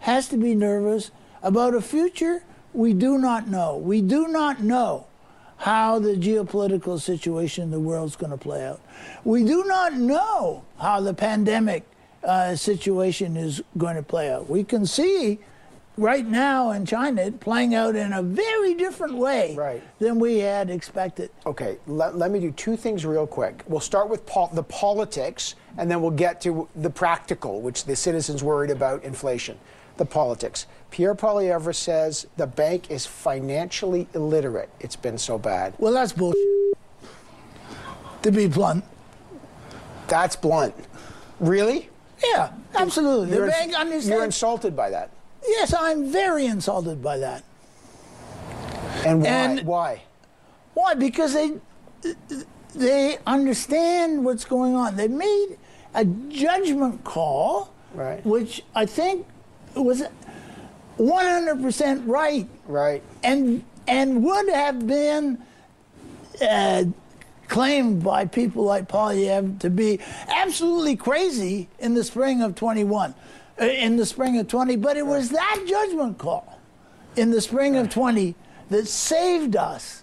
[0.00, 1.10] has to be nervous
[1.42, 3.76] about a future we do not know.
[3.76, 5.06] We do not know
[5.56, 8.80] how the geopolitical situation in the world is going to play out.
[9.24, 11.84] We do not know how the pandemic
[12.22, 14.48] uh, situation is going to play out.
[14.48, 15.40] We can see
[15.96, 19.82] right now in China playing out in a very different way right.
[19.98, 21.30] than we had expected.
[21.44, 23.64] Okay, let, let me do two things real quick.
[23.66, 27.96] We'll start with pol- the politics, and then we'll get to the practical, which the
[27.96, 29.58] citizens worried about inflation
[29.98, 30.66] the politics.
[30.90, 34.70] Pierre Poilievre says the bank is financially illiterate.
[34.80, 35.74] It's been so bad.
[35.78, 36.38] Well, that's bullshit.
[38.22, 38.84] To be blunt.
[40.08, 40.74] That's blunt.
[41.40, 41.90] Really?
[42.24, 43.36] Yeah, absolutely.
[43.36, 44.08] You're, the bank understands.
[44.08, 45.10] you're insulted by that.
[45.46, 47.44] yes, I'm very insulted by that.
[49.04, 49.28] And why?
[49.28, 50.02] And- why?
[50.74, 50.94] Why?
[50.94, 51.52] Because they
[52.74, 54.94] they understand what's going on.
[54.96, 55.56] They made
[55.94, 58.24] a judgment call, Right.
[58.24, 59.26] which I think
[59.84, 60.02] was
[60.98, 63.02] 100% right, Right.
[63.22, 65.38] and and would have been
[66.46, 66.84] uh,
[67.48, 73.14] claimed by people like Poilievre to be absolutely crazy in the spring of 21,
[73.60, 74.76] uh, in the spring of 20.
[74.76, 76.58] But it was that judgment call
[77.16, 78.34] in the spring of 20
[78.68, 80.02] that saved us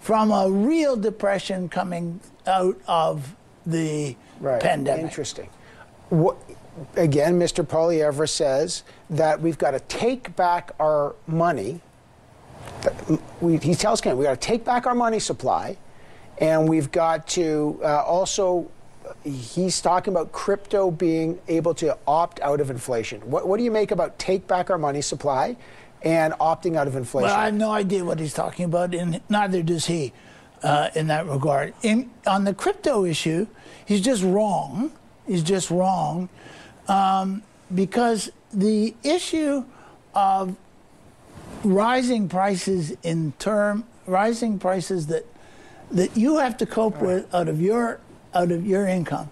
[0.00, 4.60] from a real depression coming out of the Right.
[4.60, 5.04] pandemic.
[5.04, 5.48] Interesting.
[6.10, 6.36] What,
[6.96, 7.66] again, Mr.
[7.66, 11.80] Poilievre says that we've got to take back our money.
[13.40, 15.76] We, he tells Canada we've got to take back our money supply,
[16.38, 18.70] and we've got to uh, also.
[19.24, 23.20] He's talking about crypto being able to opt out of inflation.
[23.22, 25.56] What, what do you make about take back our money supply
[26.02, 27.28] and opting out of inflation?
[27.28, 30.12] Well, I have no idea what he's talking about, and neither does he
[30.62, 31.74] uh, in that regard.
[31.82, 33.48] In, on the crypto issue,
[33.84, 34.92] he's just wrong.
[35.26, 36.28] He's just wrong
[36.92, 37.42] um,
[37.74, 39.64] because the issue
[40.14, 40.54] of
[41.64, 45.24] rising prices in term rising prices that
[45.90, 47.98] that you have to cope with out of your
[48.34, 49.30] out of your income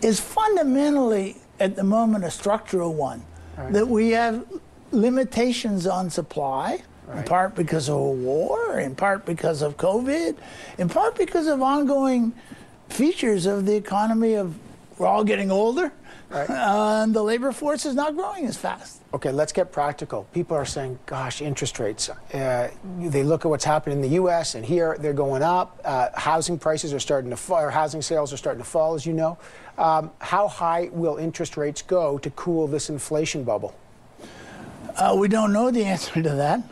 [0.00, 3.24] is fundamentally at the moment a structural one.
[3.70, 4.44] That we have
[4.90, 6.82] limitations on supply
[7.14, 10.36] in part because of a war in part because of covid
[10.78, 12.32] in part because of ongoing
[12.88, 14.54] features of the economy of
[15.02, 15.92] we're all getting older
[16.30, 20.24] and the labor force is not growing as fast Okay, let's get practical.
[20.32, 22.08] People are saying, gosh, interest rates.
[22.32, 24.54] Uh, they look at what's happening in the U.S.
[24.54, 25.78] and here they're going up.
[25.84, 29.04] Uh, housing prices are starting to fall, or housing sales are starting to fall, as
[29.04, 29.36] you know.
[29.76, 33.74] Um, how high will interest rates go to cool this inflation bubble?
[34.96, 36.62] Uh, we don't know the answer to that.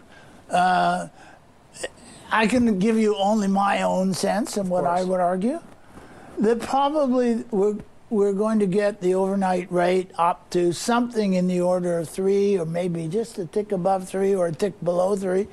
[0.49, 1.09] Uh,
[2.31, 5.61] I can give you only my own sense and what I would argue.
[6.39, 7.77] That probably we're,
[8.11, 12.59] we're going to get the overnight rate up to something in the order of three,
[12.59, 15.47] or maybe just a tick above three or a tick below three.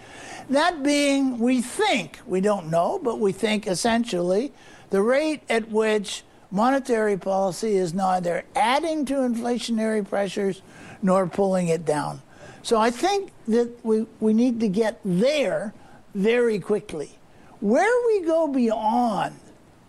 [0.50, 4.52] That being, we think, we don't know, but we think essentially
[4.89, 10.62] the rate at which monetary policy is neither adding to inflationary pressures
[11.02, 12.22] nor pulling it down.
[12.63, 15.74] So I think that we, we need to get there
[16.15, 17.12] very quickly.
[17.60, 19.36] Where we go beyond,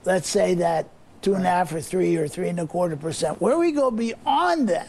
[0.05, 0.89] let's say that
[1.29, 3.91] two and a half or three or three and a quarter percent, where we go
[3.91, 4.89] beyond that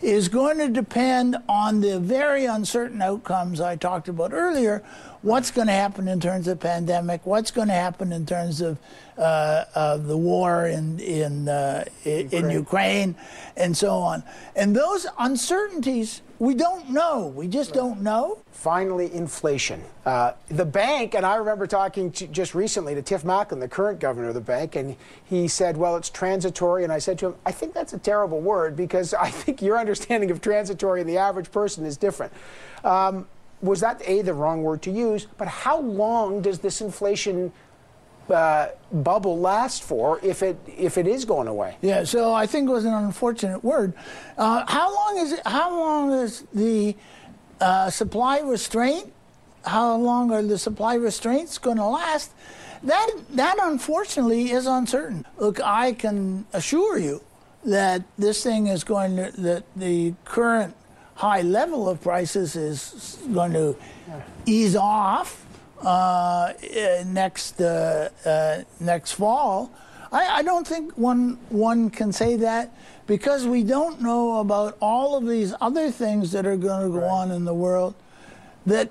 [0.00, 4.82] is going to depend on the very uncertain outcomes I talked about earlier.
[5.20, 7.26] What's going to happen in terms of pandemic?
[7.26, 8.78] What's going to happen in terms of,
[9.18, 13.14] uh, of the war in in, uh, i- in Ukraine,
[13.58, 14.22] and so on?
[14.56, 17.26] And those uncertainties we don't know.
[17.26, 18.38] We just don't know.
[18.50, 19.84] Finally, inflation.
[20.06, 24.00] Uh, the bank, and I remember talking to, just recently to Tiff Macklem, the current
[24.00, 26.82] governor of the bank, and he said, well, it's transitory.
[26.82, 29.78] And I said to him, I think that's a terrible word because I think your
[29.78, 32.32] understanding of transitory and the average person is different.
[32.84, 33.28] Um,
[33.60, 35.26] was that, A, the wrong word to use?
[35.36, 37.52] But how long does this inflation
[38.30, 41.76] uh, bubble last for if it, if it is going away?
[41.82, 43.94] Yeah, so I think it was an unfortunate word.
[44.36, 45.46] Uh, how long is it?
[45.46, 46.96] How long is the
[47.60, 49.12] uh, supply restraint?
[49.64, 52.32] How long are the supply restraints going to last?
[52.82, 55.26] That that unfortunately is uncertain.
[55.38, 57.22] Look, I can assure you
[57.64, 60.74] that this thing is going to that the current
[61.16, 63.76] high level of prices is going to
[64.46, 65.39] ease off
[65.82, 69.72] next uh, uh, next fall.
[70.12, 72.74] I, I don't think one one can say that
[73.06, 77.04] because we don't know about all of these other things that are going to go
[77.04, 77.94] on in the world
[78.66, 78.90] that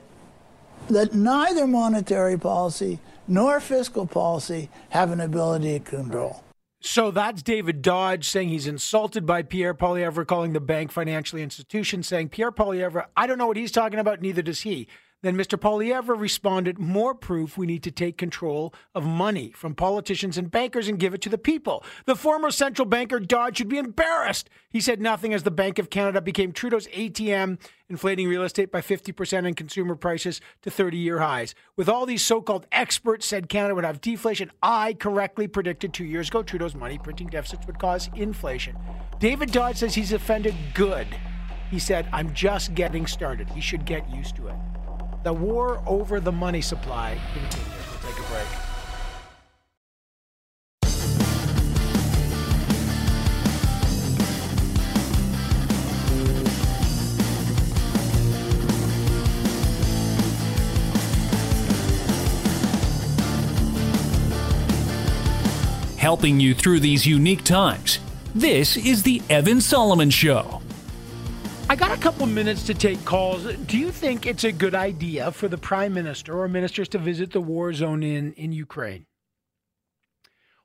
[0.90, 6.44] that neither monetary policy nor fiscal policy have an ability to control.
[6.82, 12.04] So that's David Dodge saying he's insulted by Pierre Poilievre, calling the bank financial institution,
[12.04, 14.88] saying Pierre Poilievre, I don't know what he's talking about, neither does he.
[15.22, 15.60] Then Mr.
[15.60, 20.88] Poilievre responded, More proof we need to take control of money from politicians and bankers
[20.88, 21.84] and give it to the people.
[22.06, 24.50] The former central banker Dodge should be embarrassed.
[24.70, 28.80] He said nothing as the Bank of Canada became Trudeau's ATM, inflating real estate by
[28.80, 31.54] 50% and consumer prices to 30 year highs.
[31.76, 36.06] With all these so called experts said Canada would have deflation, I correctly predicted two
[36.06, 38.78] years ago Trudeau's money printing deficits would cause inflation.
[39.20, 41.08] David Dodge says he's offended good.
[41.70, 43.50] He said, I'm just getting started.
[43.50, 44.56] He should get used to it.
[45.22, 47.68] The war over the money supply continues.
[47.92, 48.48] We'll take a break.
[65.98, 68.00] Helping you through these unique times.
[68.34, 70.59] This is The Evan Solomon Show.
[71.70, 73.44] I got a couple minutes to take calls.
[73.44, 77.32] Do you think it's a good idea for the prime minister or ministers to visit
[77.32, 79.06] the war zone in, in Ukraine?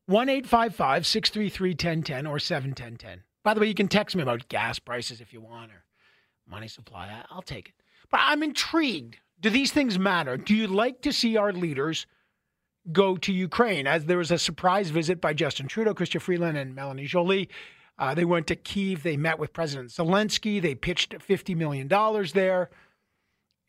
[0.06, 3.22] 1 855 633 1010 or 71010.
[3.42, 5.84] By the way, you can text me about gas prices if you want or
[6.48, 7.22] money supply.
[7.28, 7.74] I'll take it.
[8.10, 9.18] But I'm intrigued.
[9.38, 10.38] Do these things matter?
[10.38, 12.06] Do you like to see our leaders
[12.92, 13.86] go to Ukraine?
[13.86, 17.50] As there was a surprise visit by Justin Trudeau, Chrystia Freeland, and Melanie Joly.
[17.98, 19.02] Uh, they went to Kiev.
[19.02, 20.60] They met with President Zelensky.
[20.60, 21.88] They pitched $50 million
[22.32, 22.70] there.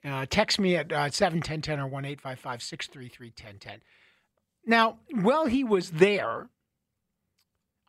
[0.03, 3.81] Uh, text me at uh, 71010 or 1 855 633 1010.
[4.65, 6.49] Now, while he was there,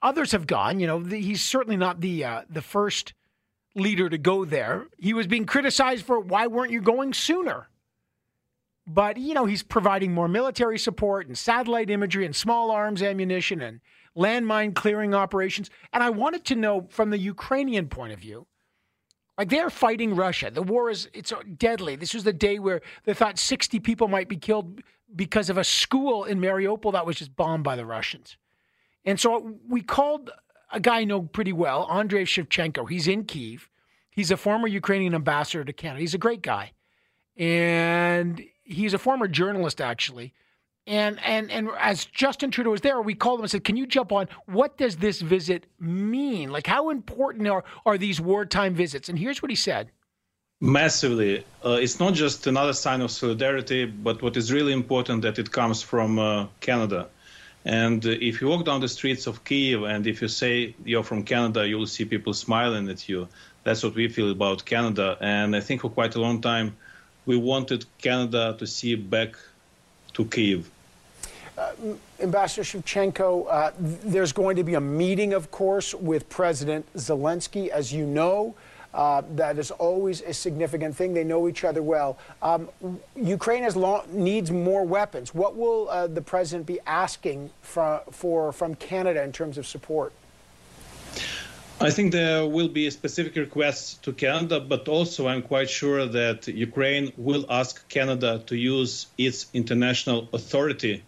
[0.03, 0.81] others have gone.
[0.81, 3.14] You know, the, he's certainly not the uh, the first
[3.75, 4.87] leader to go there.
[4.99, 7.68] He was being criticized for why weren't you going sooner?
[8.87, 13.61] But you know, he's providing more military support and satellite imagery and small arms ammunition
[13.61, 13.81] and
[14.16, 15.70] landmine clearing operations.
[15.92, 18.46] And I wanted to know from the Ukrainian point of view,
[19.38, 20.50] like they're fighting Russia.
[20.50, 21.96] The war is it's deadly.
[21.96, 24.81] This was the day where they thought 60 people might be killed
[25.14, 28.37] because of a school in Mariupol that was just bombed by the Russians.
[29.05, 30.31] And so we called
[30.72, 32.88] a guy I know pretty well, Andriy Shevchenko.
[32.88, 33.68] He's in Kiev.
[34.11, 36.00] He's a former Ukrainian ambassador to Canada.
[36.00, 36.72] He's a great guy.
[37.37, 40.33] And he's a former journalist, actually.
[40.87, 43.87] And and and as Justin Trudeau was there, we called him and said, "Can you
[43.87, 44.29] jump on?
[44.46, 46.51] What does this visit mean?
[46.53, 49.90] Like, how important are are these wartime visits?" And here's what he said.
[50.61, 51.44] Massively.
[51.64, 55.51] Uh, it's not just another sign of solidarity, but what is really important that it
[55.51, 57.09] comes from uh, Canada.
[57.66, 61.03] And uh, if you walk down the streets of Kiev and if you say you're
[61.03, 63.29] from Canada, you'll see people smiling at you.
[63.64, 65.18] That's what we feel about Canada.
[65.20, 66.77] And I think for quite a long time,
[67.27, 69.37] we wanted Canada to see back
[70.14, 70.70] to Kiev.
[71.57, 71.73] Uh,
[72.21, 77.92] Ambassador Shevchenko, uh, there's going to be a meeting, of course, with President Zelensky, as
[77.92, 78.55] you know.
[78.92, 81.14] Uh, that is always a significant thing.
[81.14, 82.19] They know each other well.
[82.42, 82.69] Um,
[83.14, 85.35] Ukraine long, needs more weapons.
[85.35, 90.12] What will uh, the president be asking for, for from Canada in terms of support?
[91.79, 96.49] I think there will be specific requests to Canada, but also I'm quite sure that
[96.49, 101.03] Ukraine will ask Canada to use its international authority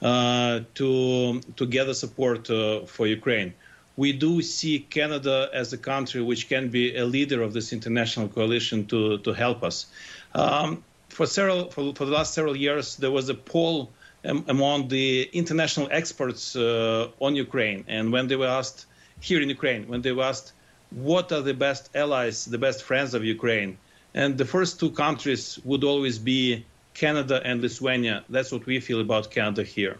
[0.00, 3.52] to to gather support uh, for Ukraine
[3.98, 8.28] we do see Canada as a country which can be a leader of this international
[8.28, 9.86] coalition to, to help us.
[10.36, 13.90] Um, for, several, for, for, the last several years, there was a poll
[14.24, 17.84] um, among the international experts uh, on Ukraine.
[17.88, 18.86] And when they were asked
[19.20, 20.52] here in Ukraine, when they were asked
[20.90, 23.78] what are the best allies, the best friends of Ukraine,
[24.14, 26.64] and the first two countries would always be
[26.98, 28.24] Canada and Lithuania.
[28.28, 29.98] That's what we feel about Canada here.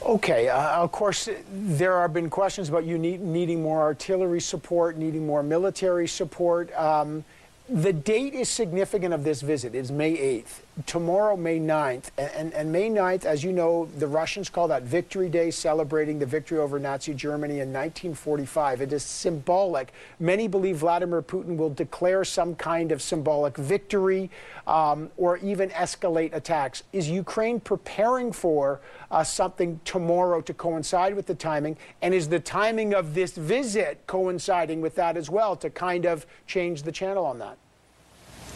[0.00, 4.96] Okay, uh, of course, there have been questions about you need, needing more artillery support,
[4.96, 6.72] needing more military support.
[6.74, 7.24] Um,
[7.68, 9.74] the date is significant of this visit.
[9.74, 10.62] It's May 8th.
[10.86, 12.04] Tomorrow, May 9th.
[12.16, 16.24] And, and, May 9th, as you know, the Russians call that Victory Day, celebrating the
[16.24, 18.80] victory over Nazi Germany in 1945.
[18.80, 19.92] It is symbolic.
[20.18, 24.30] Many believe Vladimir Putin will declare some kind of symbolic victory
[24.66, 26.84] um, or even escalate attacks.
[26.94, 28.80] Is Ukraine preparing for
[29.10, 31.76] uh, something tomorrow to coincide with the timing?
[32.00, 36.24] And is the timing of this visit coinciding with that as well to kind of
[36.46, 37.58] change the channel on that?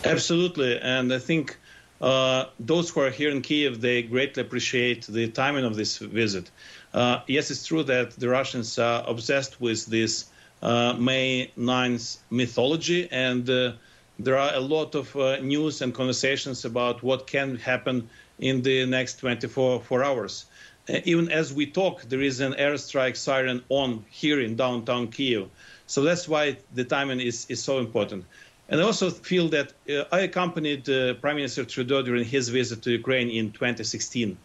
[0.02, 0.78] Absolutely.
[0.80, 1.58] And I think
[2.00, 6.50] uh, those who are here in Kiev, they greatly appreciate the timing of this visit.
[6.92, 10.26] Uh, yes, it's true that the Russians are obsessed with this
[10.62, 13.72] uh, May 9th mythology, and uh,
[14.18, 18.08] there are a lot of uh, news and conversations about what can happen
[18.38, 20.46] in the next 24 hours.
[20.88, 25.48] Uh, even as we talk, there is an airstrike siren on here in downtown Kiev.
[25.86, 28.24] So that's why the timing is, is so important.
[28.68, 32.82] And I also feel that uh, I accompanied uh, Prime Minister Trudeau during his visit
[32.82, 34.36] to Ukraine in 2016.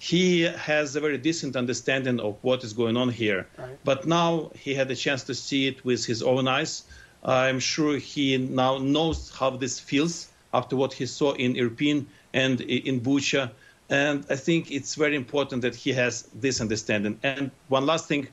[0.00, 3.46] He has a very decent understanding of what is going on here.
[3.56, 3.78] Right.
[3.84, 6.84] But now he had a chance to see it with his own eyes.
[7.24, 12.60] I'm sure he now knows how this feels after what he saw in Irpin and
[12.60, 13.50] in Bucha.
[13.90, 17.18] And I think it's very important that he has this understanding.
[17.22, 18.28] And one last thing,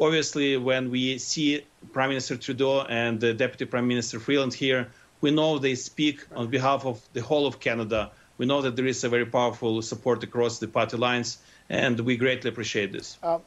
[0.00, 4.88] obviously, when we see Prime Minister Trudeau and the Deputy Prime Minister Freeland here,
[5.20, 8.10] we know they speak on behalf of the whole of Canada.
[8.36, 11.38] We know that there is a very powerful support across the party lines,
[11.70, 13.16] and we greatly appreciate this.
[13.22, 13.38] Uh,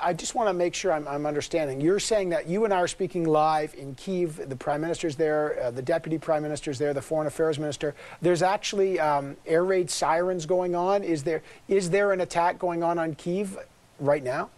[0.00, 1.80] I just want to make sure I'm, I'm, understanding.
[1.80, 4.48] You're saying that you and I are speaking live in Kiev.
[4.48, 7.94] The Prime Minister's there, uh, the Deputy Prime Minister's there, the Foreign Affairs Minister.
[8.20, 11.02] There's actually um, air raid sirens going on.
[11.02, 13.58] Is there is there an attack going on on Kiev
[13.98, 14.50] right now?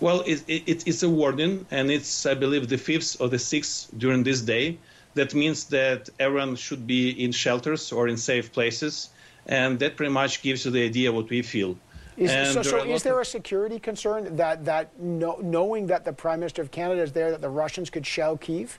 [0.00, 3.88] Well, it, it, it's a warning, and it's, I believe, the fifth or the sixth
[3.96, 4.78] during this day.
[5.14, 9.10] That means that everyone should be in shelters or in safe places,
[9.46, 11.76] and that pretty much gives you the idea what we feel.
[12.16, 16.40] Is, so, so is there a security concern that, that no, knowing that the Prime
[16.40, 18.78] Minister of Canada is there, that the Russians could shell Kiev?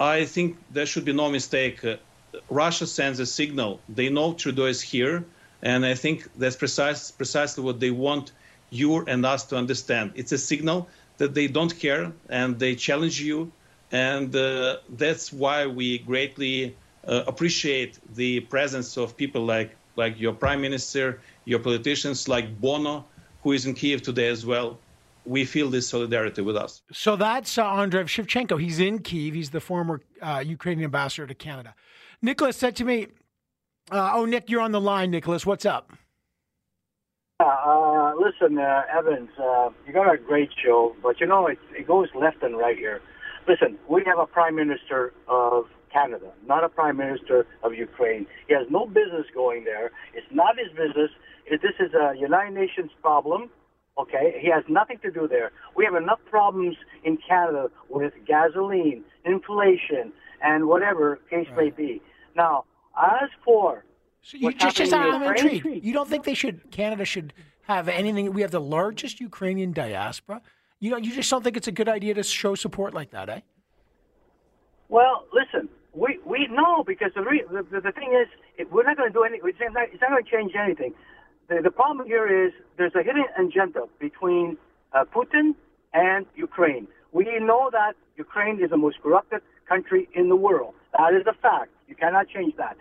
[0.00, 1.84] I think there should be no mistake.
[1.84, 1.96] Uh,
[2.50, 3.80] Russia sends a signal.
[3.88, 5.24] They know Trudeau is here,
[5.62, 8.32] and I think that's precise, precisely what they want
[8.76, 10.12] you and us to understand.
[10.14, 13.50] It's a signal that they don't care and they challenge you,
[13.90, 20.34] and uh, that's why we greatly uh, appreciate the presence of people like like your
[20.34, 23.04] prime minister, your politicians like Bono,
[23.42, 24.78] who is in Kiev today as well.
[25.24, 26.82] We feel this solidarity with us.
[26.92, 28.60] So that's uh, Andriy Shevchenko.
[28.60, 29.34] He's in Kiev.
[29.34, 31.74] He's the former uh, Ukrainian ambassador to Canada.
[32.22, 33.08] Nicholas said to me,
[33.90, 35.10] uh, "Oh, Nick, you're on the line.
[35.10, 35.92] Nicholas, what's up?"
[38.40, 42.08] Listen, uh, Evans, uh, you got a great show, but you know it, it goes
[42.14, 43.00] left and right here.
[43.48, 48.26] Listen, we have a prime minister of Canada, not a prime minister of Ukraine.
[48.48, 49.90] He has no business going there.
[50.14, 51.10] It's not his business.
[51.50, 53.48] This is a United Nations problem.
[53.98, 55.52] Okay, he has nothing to do there.
[55.74, 60.12] We have enough problems in Canada with gasoline, inflation,
[60.42, 61.56] and whatever case right.
[61.56, 62.02] may be.
[62.34, 62.64] Now,
[62.98, 63.84] as for
[64.20, 65.84] so you just, just I'm intrigued.
[65.84, 66.70] You don't think they should?
[66.70, 67.32] Canada should
[67.66, 68.32] have anything?
[68.32, 70.40] We have the largest Ukrainian diaspora.
[70.78, 73.28] You know, you just don't think it's a good idea to show support like that,
[73.28, 73.40] eh?
[74.88, 79.10] Well, listen, we we know because the re, the, the thing is, we're not going
[79.10, 79.48] to do anything.
[79.48, 80.92] It's not, it's not going to change anything.
[81.48, 84.56] The, the problem here is there's a hidden agenda between
[84.92, 85.54] uh, Putin
[85.92, 86.86] and Ukraine.
[87.12, 90.74] We know that Ukraine is the most corrupted country in the world.
[90.96, 91.70] That is a fact.
[91.88, 92.76] You cannot change that.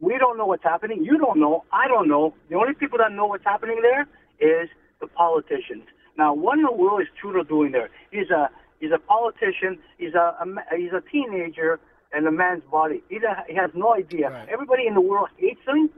[0.00, 1.04] We don't know what's happening.
[1.04, 1.64] You don't know.
[1.72, 2.34] I don't know.
[2.50, 4.06] The only people that know what's happening there
[4.40, 4.68] is
[5.00, 5.84] the politicians.
[6.18, 7.90] Now, what in the world is Trudeau doing there?
[8.10, 9.78] He's a he's a politician.
[9.98, 11.78] He's a, a he's a teenager
[12.16, 13.02] in a man's body.
[13.08, 14.30] He, he has no idea.
[14.30, 14.48] Right.
[14.48, 15.90] Everybody in the world hates him.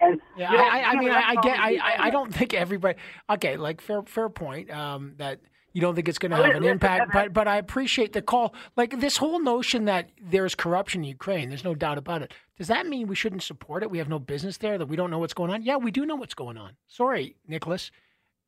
[0.00, 1.58] And yeah, you know, I, I mean, I, I get.
[1.58, 2.98] I, I don't think everybody.
[3.28, 4.70] Okay, like fair fair point.
[4.70, 5.40] Um, that
[5.72, 8.54] you don't think it's going to have an impact, but but I appreciate the call.
[8.76, 12.32] Like this whole notion that there's corruption in Ukraine, there's no doubt about it.
[12.58, 13.90] Does that mean we shouldn't support it?
[13.90, 14.78] We have no business there.
[14.78, 15.62] That we don't know what's going on?
[15.62, 16.72] Yeah, we do know what's going on.
[16.88, 17.90] Sorry, Nicholas.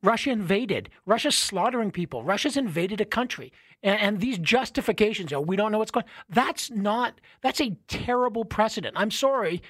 [0.03, 0.91] Russia invaded.
[1.07, 2.25] Russia's slaughtering people.
[2.25, 3.53] Russia's invaded a country.
[3.83, 8.45] And, and, these justifications, oh, we don't know what's going That's not, that's a terrible
[8.45, 8.95] precedent.
[8.97, 9.63] I'm sorry,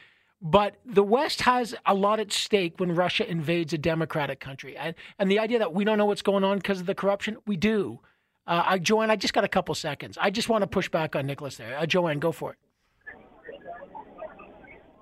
[0.42, 4.76] but the West has a lot at stake when Russia invades a democratic country.
[4.76, 7.36] And, and the idea that we don't know what's going on because of the corruption,
[7.46, 8.00] we do.
[8.44, 10.18] Uh, I, Joanne, I just got a couple seconds.
[10.20, 11.78] I just want to push back on Nicholas there.
[11.78, 12.58] Uh, Joanne, go for it.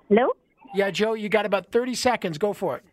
[0.09, 0.29] Hello?
[0.75, 2.37] Yeah, Joe, you got about 30 seconds.
[2.37, 2.83] Go for it.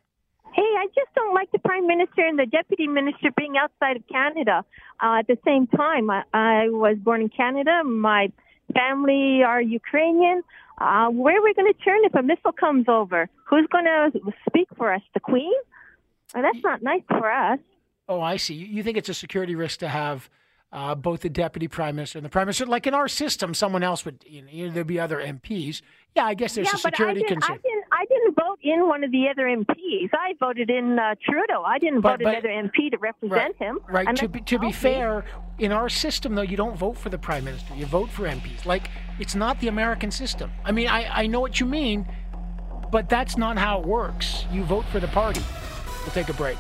[0.55, 4.03] Hey, I just don't like the prime minister and the deputy minister being outside of
[4.09, 4.65] Canada
[5.03, 6.09] uh, at the same time.
[6.09, 7.85] I, I was born in Canada.
[7.85, 8.33] My
[8.73, 10.43] family are Ukrainian.
[10.81, 13.29] Uh, where are we going to turn if a missile comes over?
[13.49, 14.13] Who's going to
[14.49, 15.03] speak for us?
[15.15, 15.53] The Queen?
[16.35, 17.59] Well, that's not nice for us.
[18.09, 18.55] Oh, I see.
[18.55, 20.31] You think it's a security risk to have
[20.73, 22.65] uh, both the deputy prime minister and the prime minister?
[22.67, 25.83] Like in our system, someone else would, you know, there'd be other MPs.
[26.15, 27.59] Yeah, I guess there's yeah, a security concern.
[27.59, 27.78] I didn't
[28.59, 30.11] vote in one of the other MPs.
[30.13, 31.63] I voted in uh, Trudeau.
[31.63, 33.79] I didn't but, vote but, another MP to represent right, him.
[33.89, 34.17] Right.
[34.17, 35.25] To be, to be fair,
[35.59, 37.75] in our system, though, you don't vote for the prime minister.
[37.75, 38.65] You vote for MPs.
[38.65, 40.51] Like, it's not the American system.
[40.65, 42.07] I mean, I, I know what you mean,
[42.91, 44.45] but that's not how it works.
[44.53, 45.43] You vote for the party.
[46.05, 46.59] We'll take a break.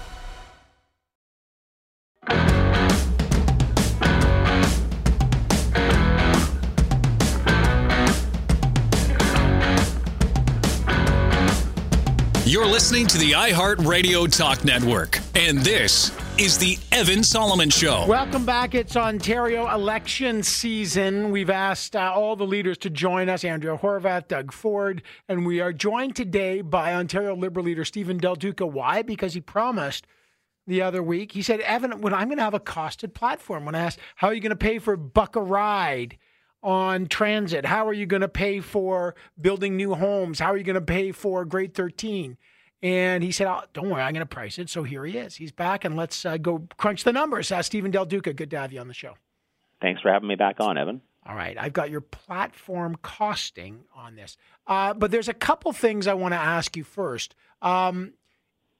[12.58, 18.04] You're listening to the iHeartRadio Talk Network, and this is the Evan Solomon Show.
[18.08, 18.74] Welcome back.
[18.74, 21.30] It's Ontario election season.
[21.30, 25.60] We've asked uh, all the leaders to join us Andrea Horwath, Doug Ford, and we
[25.60, 28.66] are joined today by Ontario Liberal leader Steven Del Duca.
[28.66, 29.02] Why?
[29.02, 30.08] Because he promised
[30.66, 33.76] the other week, he said, Evan, when I'm going to have a costed platform, when
[33.76, 36.18] I asked, how are you going to pay for Buck a Ride?
[36.60, 37.64] on transit?
[37.64, 40.40] How are you going to pay for building new homes?
[40.40, 42.36] How are you going to pay for grade 13?
[42.82, 44.68] And he said, oh, Don't worry, I'm going to price it.
[44.70, 45.36] So here he is.
[45.36, 47.50] He's back, and let's uh, go crunch the numbers.
[47.50, 49.14] Uh, Steven Del Duca, good to have you on the show.
[49.80, 51.00] Thanks for having me back on, Evan.
[51.26, 54.36] All right, I've got your platform costing on this.
[54.66, 57.34] Uh, but there's a couple things I want to ask you first.
[57.60, 58.14] Um,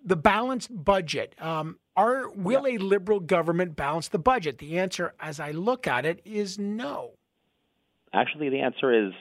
[0.05, 1.35] the balanced budget.
[1.41, 4.59] Um, are will a liberal government balance the budget?
[4.59, 7.11] The answer, as I look at it, is no.
[8.15, 9.13] Actually, the answer is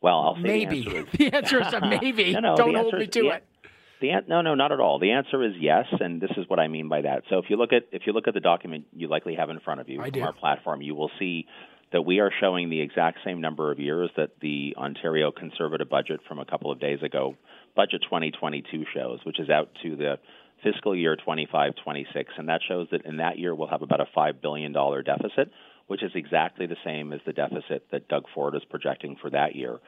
[0.00, 0.18] well.
[0.20, 0.82] I'll say maybe.
[0.82, 2.32] The answer is, the answer is a maybe.
[2.34, 3.44] no, no, Don't hold me to it.
[4.02, 4.98] The an- no, no, not at all.
[4.98, 7.22] The answer is yes, and this is what I mean by that.
[7.30, 9.60] So if you look at if you look at the document you likely have in
[9.60, 10.22] front of you I from do.
[10.22, 11.46] our platform, you will see
[11.92, 16.18] that we are showing the exact same number of years that the Ontario Conservative budget
[16.26, 17.36] from a couple of days ago,
[17.76, 20.18] budget 2022 shows, which is out to the
[20.64, 21.74] fiscal year 25-26,
[22.38, 25.52] and that shows that in that year we'll have about a five billion dollar deficit,
[25.86, 29.54] which is exactly the same as the deficit that Doug Ford is projecting for that
[29.54, 29.78] year.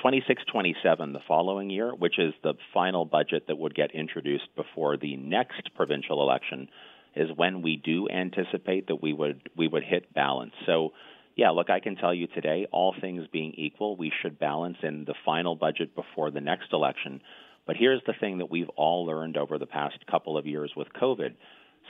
[0.00, 4.96] 26 27 the following year, which is the final budget that would get introduced before
[4.96, 6.68] the next provincial election,
[7.14, 10.52] is when we do anticipate that we would we would hit balance.
[10.66, 10.92] So,
[11.36, 15.04] yeah, look, I can tell you today, all things being equal, we should balance in
[15.04, 17.20] the final budget before the next election.
[17.66, 20.88] But here's the thing that we've all learned over the past couple of years with
[21.00, 21.34] COVID.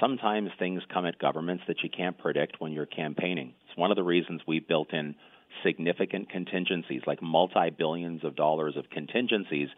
[0.00, 3.54] Sometimes things come at governments that you can't predict when you're campaigning.
[3.68, 5.14] It's one of the reasons we've built in
[5.62, 9.68] significant contingencies, like multi billions of dollars of contingencies,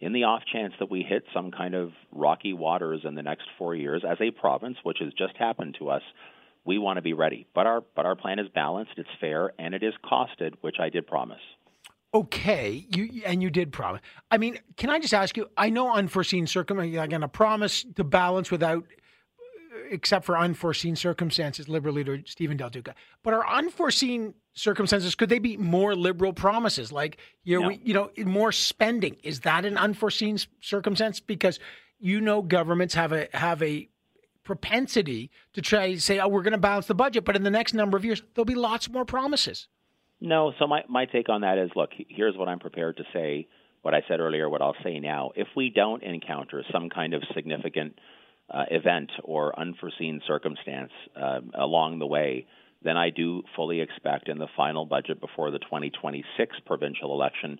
[0.00, 3.48] in the off chance that we hit some kind of rocky waters in the next
[3.58, 6.02] four years as a province, which has just happened to us.
[6.64, 9.74] We want to be ready, but our but our plan is balanced, it's fair, and
[9.74, 11.40] it is costed, which I did promise.
[12.14, 14.00] Okay, you and you did promise.
[14.30, 15.48] I mean, can I just ask you?
[15.56, 16.94] I know unforeseen circumstances.
[16.94, 18.84] You're going to promise to balance without,
[19.90, 21.68] except for unforeseen circumstances.
[21.68, 22.94] Liberal leader Steven Del Duca.
[23.22, 26.90] But are unforeseen circumstances could they be more liberal promises?
[26.92, 27.68] Like you know, No.
[27.68, 29.16] we, you know, more spending.
[29.22, 31.20] Is that an unforeseen circumstance?
[31.20, 31.58] Because
[32.00, 33.88] you know, governments have a have a
[34.44, 37.50] propensity to try to say, "Oh, we're going to balance the budget," but in the
[37.50, 39.68] next number of years, there'll be lots more promises.
[40.20, 43.46] No, so my, my take on that is look, here's what I'm prepared to say,
[43.82, 45.30] what I said earlier, what I'll say now.
[45.36, 47.98] If we don't encounter some kind of significant
[48.50, 52.46] uh, event or unforeseen circumstance uh, along the way,
[52.82, 57.58] then I do fully expect in the final budget before the 2026 provincial election,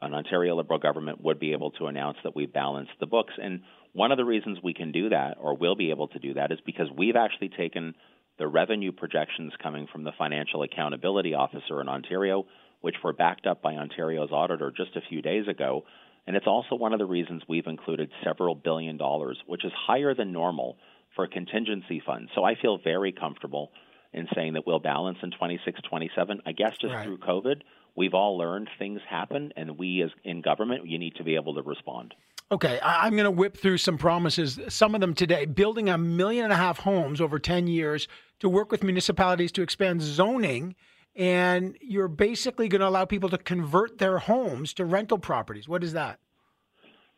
[0.00, 3.32] an Ontario Liberal government would be able to announce that we balanced the books.
[3.42, 3.62] And
[3.92, 6.52] one of the reasons we can do that or will be able to do that
[6.52, 7.94] is because we've actually taken
[8.38, 12.46] the revenue projections coming from the Financial Accountability Officer in Ontario,
[12.80, 15.84] which were backed up by Ontario's auditor just a few days ago.
[16.28, 20.14] And it's also one of the reasons we've included several billion dollars, which is higher
[20.14, 20.76] than normal
[21.16, 22.28] for a contingency fund.
[22.34, 23.72] So I feel very comfortable
[24.12, 26.42] in saying that we'll balance in 26, 27.
[26.44, 27.04] I guess just Right.
[27.06, 27.62] through COVID,
[27.96, 31.54] we've all learned things happen, and we as in government, you need to be able
[31.54, 32.14] to respond.
[32.52, 35.46] Okay, I'm going to whip through some promises, some of them today.
[35.46, 38.06] Building a million and a half homes over 10 years
[38.40, 40.74] to work with municipalities to expand zoning.
[41.18, 45.68] And you're basically going to allow people to convert their homes to rental properties.
[45.68, 46.20] What is that?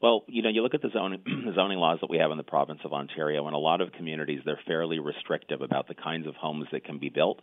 [0.00, 2.38] Well, you know, you look at the zoning, the zoning laws that we have in
[2.38, 6.26] the province of Ontario, and a lot of communities they're fairly restrictive about the kinds
[6.26, 7.40] of homes that can be built.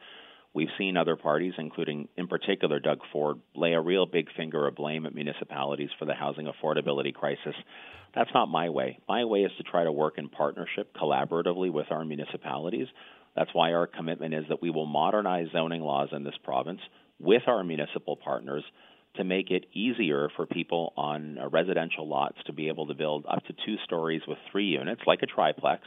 [0.53, 4.75] We've seen other parties, including in particular Doug Ford, lay a real big finger of
[4.75, 7.53] blame at municipalities for the housing affordability crisis.
[8.15, 8.97] That's not my way.
[9.07, 12.87] My way is to try to work in partnership, collaboratively with our municipalities.
[13.37, 16.81] That's why our commitment is that we will modernize zoning laws in this province
[17.19, 18.63] with our municipal partners
[19.15, 23.25] to make it easier for people on uh, residential lots to be able to build
[23.29, 25.83] up to two stories with three units, like a triplex,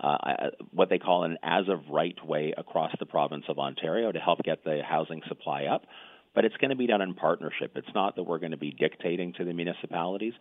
[0.00, 4.18] uh, what they call an as of right way across the province of Ontario to
[4.18, 5.84] help get the housing supply up.
[6.34, 7.72] But it's going to be done in partnership.
[7.76, 10.34] It's not that we're going to be dictating to the municipalities.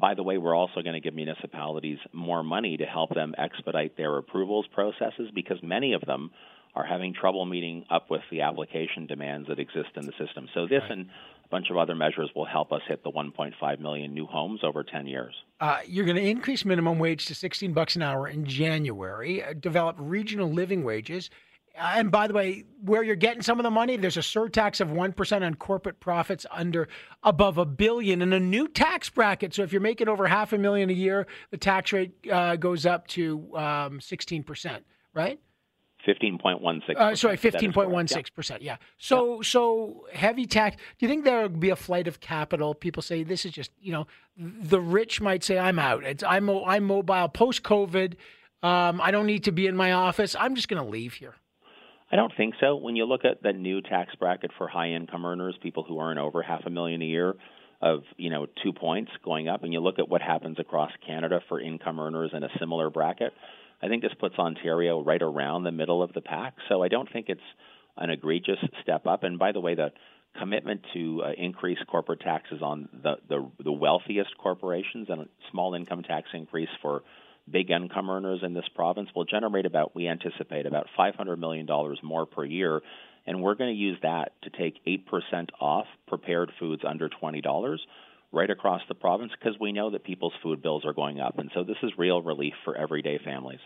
[0.00, 3.96] By the way, we're also going to give municipalities more money to help them expedite
[3.96, 6.30] their approvals processes because many of them
[6.74, 10.48] are having trouble meeting up with the application demands that exist in the system.
[10.54, 11.02] So this and
[11.44, 14.82] a bunch of other measures will help us hit the 1.5 million new homes over
[14.82, 15.34] 10 years.
[15.60, 19.52] Uh, you're going to increase minimum wage to 16 bucks an hour in January, uh,
[19.52, 21.28] develop regional living wages.
[21.74, 24.88] And by the way, where you're getting some of the money, there's a surtax of
[24.88, 26.86] 1% on corporate profits under
[27.22, 29.54] above a billion and a new tax bracket.
[29.54, 32.84] So if you're making over half a million a year, the tax rate uh, goes
[32.84, 34.80] up to um, 16%,
[35.14, 35.40] right?
[36.06, 36.96] 15.16.
[36.96, 37.42] Uh, sorry, That is correct.
[37.42, 38.60] fifteen point one six percent.
[38.60, 38.76] Yeah.
[38.98, 40.74] So so heavy tax.
[40.76, 42.74] Do you think there will be a flight of capital?
[42.74, 46.02] People say this is just you know the rich might say I'm out.
[46.02, 48.14] It's I'm I'm mobile post COVID.
[48.64, 50.34] Um, I don't need to be in my office.
[50.34, 51.36] I'm just going to leave here.
[52.12, 52.76] I don't think so.
[52.76, 56.18] When you look at the new tax bracket for high income earners, people who earn
[56.18, 57.34] over half a million a year,
[57.80, 61.40] of you know two points going up, and you look at what happens across Canada
[61.48, 63.32] for income earners in a similar bracket,
[63.82, 66.54] I think this puts Ontario right around the middle of the pack.
[66.68, 67.40] So I don't think it's
[67.96, 69.24] an egregious step up.
[69.24, 69.90] And by the way, the
[70.38, 75.74] commitment to uh, increase corporate taxes on the, the the wealthiest corporations and a small
[75.74, 77.02] income tax increase for
[77.50, 81.98] big income earners in this province will generate about we anticipate about 500 million dollars
[82.02, 82.82] more per year
[83.26, 87.78] and we're going to use that to take 8% off prepared foods under $20
[88.32, 91.38] right across the province because we know that people's food bills are going up.
[91.38, 93.60] And so this is real relief for everyday families.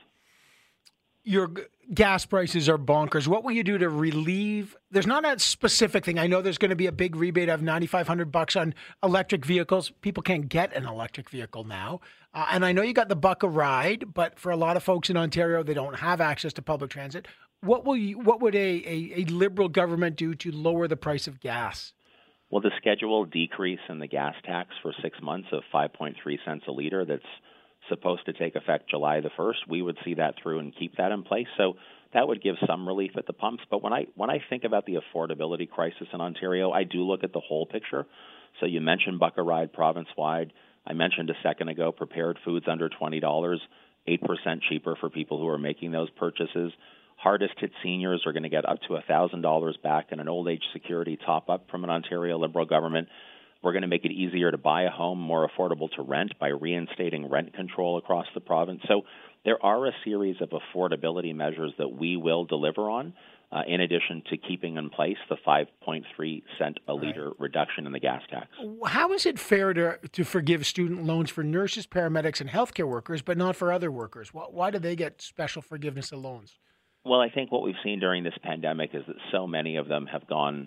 [1.28, 1.50] Your
[1.92, 3.26] gas prices are bonkers.
[3.26, 4.76] What will you do to relieve?
[4.92, 6.20] There's not a specific thing.
[6.20, 9.90] I know there's going to be a big rebate of 9500 bucks on electric vehicles.
[10.02, 12.00] People can't get an electric vehicle now.
[12.32, 14.84] Uh, and I know you got the buck a ride, but for a lot of
[14.84, 17.26] folks in Ontario, they don't have access to public transit.
[17.60, 21.26] What will you what would a, a, a liberal government do to lower the price
[21.26, 21.92] of gas?
[22.50, 26.14] Well, the scheduled decrease in the gas tax for six months of 5.3
[26.44, 27.24] cents a liter that's
[27.88, 31.12] supposed to take effect July the 1st, we would see that through and keep that
[31.12, 31.46] in place.
[31.56, 31.74] So
[32.14, 33.62] that would give some relief at the pumps.
[33.70, 37.24] But when I when I think about the affordability crisis in Ontario, I do look
[37.24, 38.06] at the whole picture.
[38.60, 40.52] So you mentioned Buck a Ride province wide.
[40.86, 43.60] I mentioned a second ago prepared foods under twenty dollars,
[44.06, 46.72] eight percent cheaper for people who are making those purchases.
[47.16, 50.62] Hardest hit seniors are going to get up to $1,000 back in an old age
[50.74, 53.08] security top up from an Ontario Liberal government.
[53.62, 56.48] We're going to make it easier to buy a home, more affordable to rent by
[56.48, 58.82] reinstating rent control across the province.
[58.86, 59.02] So
[59.44, 63.14] there are a series of affordability measures that we will deliver on.
[63.52, 67.34] Uh, in addition to keeping in place the 5.3 cent a liter right.
[67.38, 68.48] reduction in the gas tax.
[68.84, 73.22] How is it fair to, to forgive student loans for nurses, paramedics, and healthcare workers,
[73.22, 74.34] but not for other workers?
[74.34, 76.58] Why, why do they get special forgiveness of loans?
[77.04, 80.06] Well, I think what we've seen during this pandemic is that so many of them
[80.06, 80.66] have gone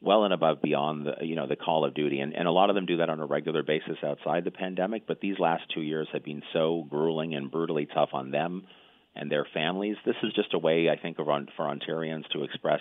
[0.00, 2.20] well and above beyond the you know the call of duty.
[2.20, 5.06] And, and a lot of them do that on a regular basis outside the pandemic
[5.06, 8.66] but these last two years have been so grueling and brutally tough on them
[9.14, 9.96] and their families.
[10.04, 12.80] This is just a way i think for ontarians to express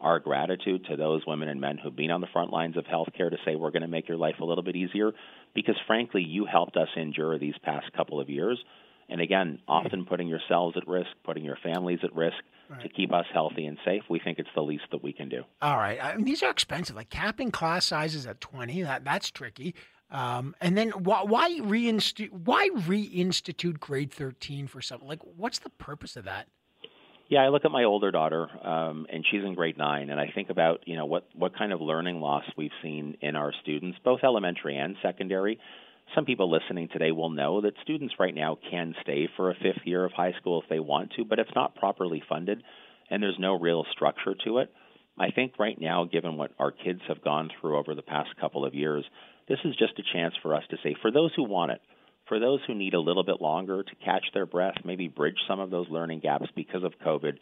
[0.00, 3.30] our gratitude to those women and men who've been on the front lines of healthcare
[3.30, 5.12] to say we're going to make your life a little bit easier
[5.54, 8.62] because frankly you helped us endure these past couple of years.
[9.08, 12.36] And again, often putting yourselves at risk, putting your families at risk
[12.68, 12.82] right.
[12.82, 14.02] to keep us healthy and safe.
[14.08, 15.42] We think it's the least that we can do.
[15.62, 15.98] All right.
[16.02, 16.96] I mean, these are expensive.
[16.96, 19.74] Like capping class sizes at 20, that, that's tricky.
[20.10, 25.08] Um, and then why, why, reinstitute, why reinstitute grade 13 for something?
[25.08, 26.48] Like, what's the purpose of that?
[27.28, 30.30] Yeah, I look at my older daughter, um, and she's in grade nine, and I
[30.34, 33.98] think about you know what what kind of learning loss we've seen in our students,
[34.04, 35.58] both elementary and secondary
[36.14, 39.84] some people listening today will know that students right now can stay for a fifth
[39.84, 42.62] year of high school if they want to, but it's not properly funded
[43.10, 44.72] and there's no real structure to it.
[45.18, 48.64] I think right now, given what our kids have gone through over the past couple
[48.64, 49.04] of years,
[49.48, 51.80] this is just a chance for us to say, for those who want it,
[52.28, 55.60] for those who need a little bit longer to catch their breath, maybe bridge some
[55.60, 57.34] of those learning gaps because of COVID,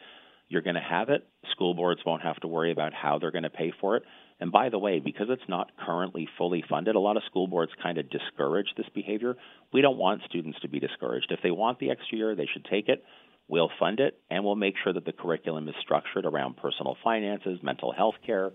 [0.48, 1.26] you're going to have it.
[1.52, 4.02] School boards won't have to worry about how they're going to pay for it.
[4.42, 7.70] And by the way, because it's not currently fully funded, a lot of school boards
[7.80, 9.36] kind of discourage this behavior.
[9.72, 11.28] We don't want students to be discouraged.
[11.30, 13.04] If they want the extra year, they should take it.
[13.46, 17.60] We'll fund it, and we'll make sure that the curriculum is structured around personal finances,
[17.62, 18.50] mental health care,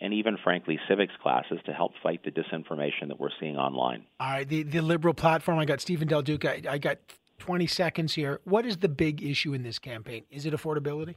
[0.00, 4.06] and even, frankly, civics classes to help fight the disinformation that we're seeing online.
[4.18, 6.68] All right, the, the Liberal platform, I got Steven Del Duca.
[6.68, 6.98] I, I got
[7.38, 8.40] 20 seconds here.
[8.42, 10.24] What is the big issue in this campaign?
[10.32, 11.14] Is it affordability?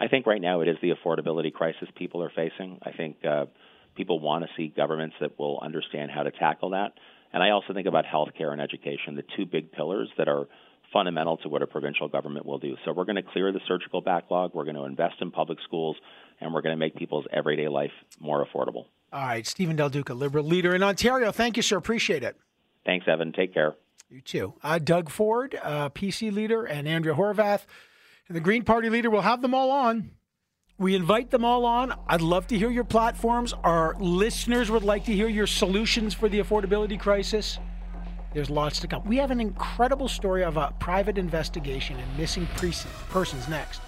[0.00, 2.78] I think right now it is the affordability crisis people are facing.
[2.82, 3.46] I think uh,
[3.94, 6.92] people want to see governments that will understand how to tackle that.
[7.32, 10.46] And I also think about healthcare and education, the two big pillars that are
[10.92, 12.76] fundamental to what a provincial government will do.
[12.84, 15.96] So we're going to clear the surgical backlog, we're going to invest in public schools,
[16.40, 17.90] and we're going to make people's everyday life
[18.20, 18.86] more affordable.
[19.12, 21.32] All right, Steven Del Duca, Liberal leader in Ontario.
[21.32, 21.76] Thank you, sir.
[21.76, 22.36] Appreciate it.
[22.86, 23.32] Thanks, Evan.
[23.32, 23.74] Take care.
[24.08, 24.54] You too.
[24.62, 27.64] Uh, Doug Ford, uh, PC leader, and Andrea Horwath
[28.28, 30.10] and the Green Party leader will have them all on.
[30.78, 31.94] We invite them all on.
[32.08, 33.52] I'd love to hear your platforms.
[33.62, 37.58] Our listeners would like to hear your solutions for the affordability crisis.
[38.32, 39.04] There's lots to come.
[39.04, 42.48] We have an incredible story of a private investigation and missing
[43.08, 43.80] persons next.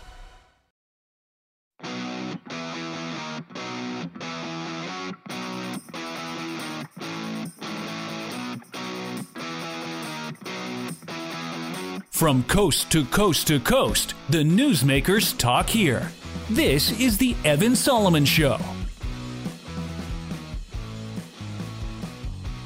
[12.16, 16.10] From coast to coast to coast, the newsmakers talk here.
[16.48, 18.58] This is the Evan Solomon Show.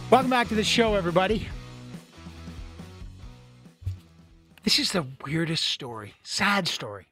[0.09, 1.49] Welcome back to the show, everybody.
[4.63, 7.09] This is the weirdest story, sad story.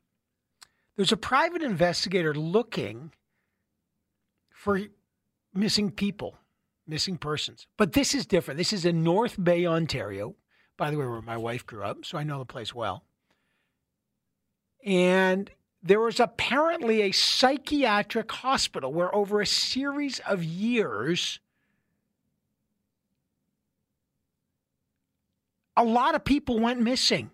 [0.95, 3.11] There's a private investigator looking
[4.53, 4.81] for
[5.53, 6.37] missing people,
[6.87, 7.67] missing persons.
[7.77, 8.59] But this is different.
[8.59, 10.37] This is in North Bay, Ontario
[10.79, 13.05] by the way, where my wife grew up, so I know the place well.
[14.85, 15.51] And
[15.83, 21.41] there was apparently a psychiatric hospital where, over a series of years,
[25.77, 27.31] a lot of people went missing.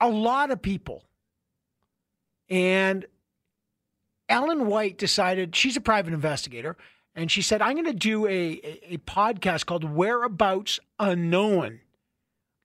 [0.00, 1.04] A lot of people.
[2.48, 3.04] And
[4.28, 6.76] Ellen White decided she's a private investigator
[7.14, 11.80] and she said, I'm going to do a, a, a podcast called Whereabouts Unknown,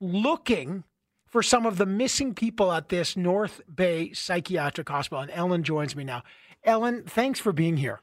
[0.04, 0.84] looking
[1.26, 5.24] for some of the missing people at this North Bay Psychiatric Hospital.
[5.24, 6.24] And Ellen joins me now.
[6.64, 8.02] Ellen, thanks for being here.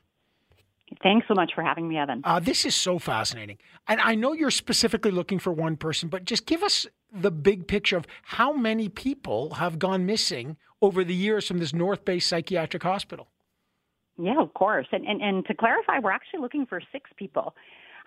[1.03, 2.23] Thanks so much for having me, Evan.
[2.25, 3.59] Uh, this is so fascinating.
[3.87, 7.69] And I know you're specifically looking for one person, but just give us the big
[7.69, 12.19] picture of how many people have gone missing over the years from this North Bay
[12.19, 13.29] Psychiatric Hospital.
[14.19, 14.87] Yeah, of course.
[14.91, 17.55] And, and, and to clarify, we're actually looking for six people.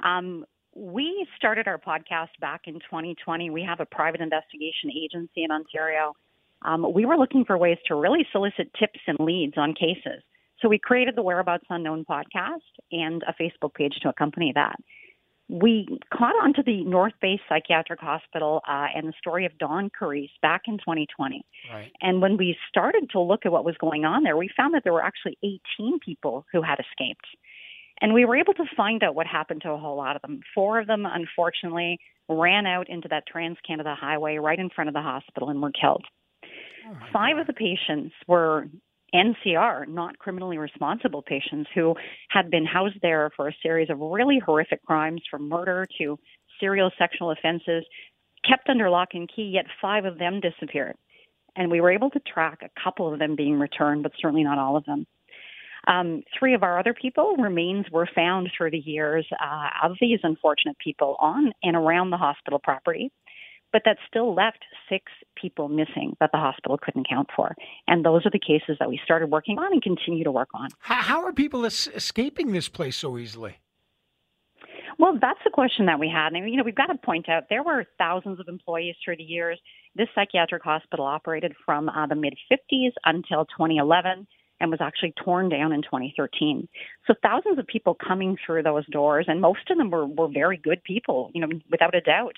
[0.04, 3.49] Um, we started our podcast back in 2020.
[3.49, 6.13] We have a private investigation agency in Ontario.
[6.63, 10.24] Um, we were looking for ways to really solicit tips and leads on cases.
[10.61, 12.61] So we created the Whereabouts Unknown podcast
[12.91, 14.78] and a Facebook page to accompany that.
[15.49, 19.91] We caught on to the North Bay Psychiatric Hospital uh, and the story of Dawn
[19.99, 21.45] Carice back in 2020.
[21.71, 21.91] Right.
[22.01, 24.86] And when we started to look at what was going on there, we found that
[24.86, 27.28] there were actually 18 people who had escaped.
[28.02, 30.41] And we were able to find out what happened to a whole lot of them.
[30.54, 34.94] Four of them, unfortunately, ran out into that Trans Canada Highway right in front of
[34.94, 36.06] the hospital and were killed.
[36.88, 38.68] Oh Five of the patients were
[39.14, 41.96] NCR, not criminally responsible patients who
[42.30, 46.18] had been housed there for a series of really horrific crimes from murder to
[46.60, 47.86] serial sexual offenses,
[48.48, 50.96] kept under lock and key, yet five of them disappeared.
[51.56, 54.58] And we were able to track a couple of them being returned, but certainly not
[54.58, 55.06] all of them.
[55.88, 60.20] Um, three of our other people remains were found through the years uh, of these
[60.24, 63.12] unfortunate people on and around the hospital property
[63.74, 67.56] but that still left six people missing that the hospital couldn't count for.
[67.88, 70.70] And those are the cases that we started working on and continue to work on.
[70.80, 73.58] How, how are people es- escaping this place so easily?
[75.00, 76.34] Well, that's the question that we had.
[76.34, 79.24] And, you know, we've got to point out there were thousands of employees through the
[79.24, 79.60] years.
[79.96, 84.28] This psychiatric hospital operated from uh, the mid 50s until 2011
[84.64, 86.70] and was actually torn down in 2013.
[87.05, 90.55] So thousands of people coming through those doors, and most of them were, were very
[90.55, 92.38] good people, you know, without a doubt.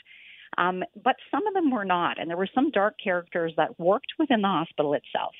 [0.58, 4.14] Um, but some of them were not, and there were some dark characters that worked
[4.18, 5.36] within the hospital itself,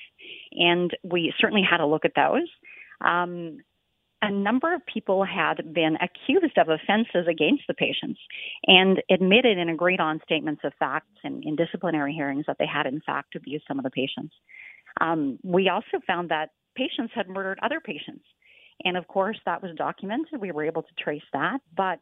[0.52, 2.48] and we certainly had a look at those.
[3.04, 3.58] Um,
[4.22, 8.20] a number of people had been accused of offenses against the patients
[8.66, 12.86] and admitted and agreed on statements of facts and in disciplinary hearings that they had
[12.86, 14.34] in fact abused some of the patients.
[15.00, 18.24] Um, we also found that patients had murdered other patients.
[18.84, 20.40] And of course, that was documented.
[20.40, 21.60] We were able to trace that.
[21.76, 21.98] But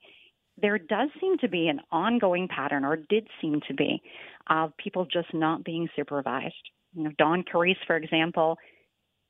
[0.61, 4.03] there does seem to be an ongoing pattern, or did seem to be,
[4.49, 6.55] of people just not being supervised.
[6.95, 8.57] You know, Dawn Carice, for example,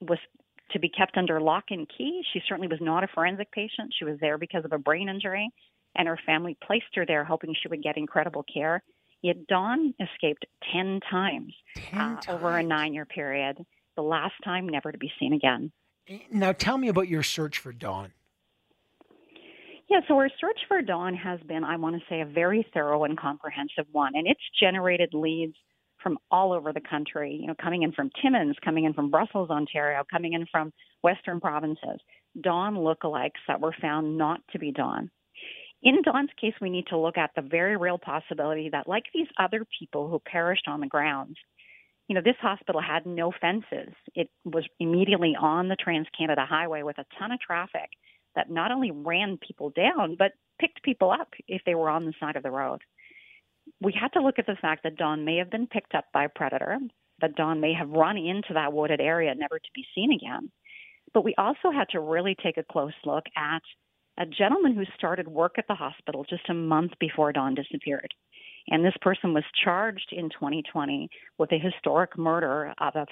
[0.01, 0.19] was
[0.73, 2.23] to be kept under lock and key.
[2.33, 3.95] She certainly was not a forensic patient.
[3.99, 5.51] She was there because of a brain injury,
[5.95, 8.83] and her family placed her there hoping she would get incredible care.
[9.23, 12.29] Yet Dawn escaped 10 times, 10 uh, times.
[12.29, 13.65] over a nine year period,
[13.97, 15.73] the last time never to be seen again.
[16.31, 18.13] Now, tell me about your search for Dawn.
[19.89, 23.05] Yeah, so our search for Dawn has been, I want to say, a very thorough
[23.05, 25.55] and comprehensive one, and it's generated leads
[26.03, 29.51] from all over the country, you know, coming in from Timmins, coming in from Brussels,
[29.51, 30.73] Ontario, coming in from
[31.03, 31.99] Western provinces.
[32.41, 35.11] Dawn lookalikes that were found not to be Dawn.
[35.83, 39.29] In Dawn's case, we need to look at the very real possibility that, like these
[39.39, 41.37] other people who perished on the grounds,
[42.09, 43.95] you know, this hospital had no fences.
[44.15, 47.89] It was immediately on the Trans Canada Highway with a ton of traffic
[48.35, 52.13] that not only ran people down, but picked people up if they were on the
[52.21, 52.81] side of the road.
[53.81, 56.25] We had to look at the fact that Dawn may have been picked up by
[56.25, 56.79] a predator,
[57.21, 60.51] that Dawn may have run into that wooded area never to be seen again.
[61.15, 63.63] But we also had to really take a close look at
[64.19, 68.13] a gentleman who started work at the hospital just a month before Dawn disappeared.
[68.69, 71.09] And this person was charged in 2020
[71.39, 73.07] with a historic murder of a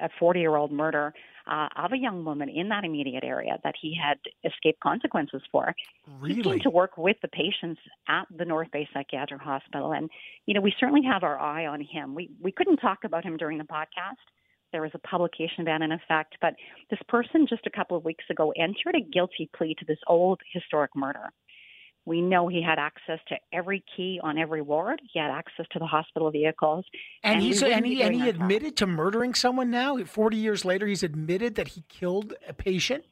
[0.00, 1.12] a 40 year old murder
[1.50, 5.74] uh, of a young woman in that immediate area that he had escaped consequences for.
[6.20, 6.34] Really?
[6.36, 10.08] He came to work with the patients at the North Bay Psychiatric Hospital, and
[10.46, 12.14] you know we certainly have our eye on him.
[12.14, 14.22] We we couldn't talk about him during the podcast.
[14.72, 16.54] There was a publication ban in effect, but
[16.90, 20.40] this person just a couple of weeks ago entered a guilty plea to this old
[20.52, 21.32] historic murder.
[22.06, 25.00] We know he had access to every key on every ward.
[25.12, 26.84] He had access to the hospital vehicles,
[27.22, 29.98] And, we he's and he and he admitted to murdering someone now.
[30.02, 33.04] 40 years later, he's admitted that he killed a patient.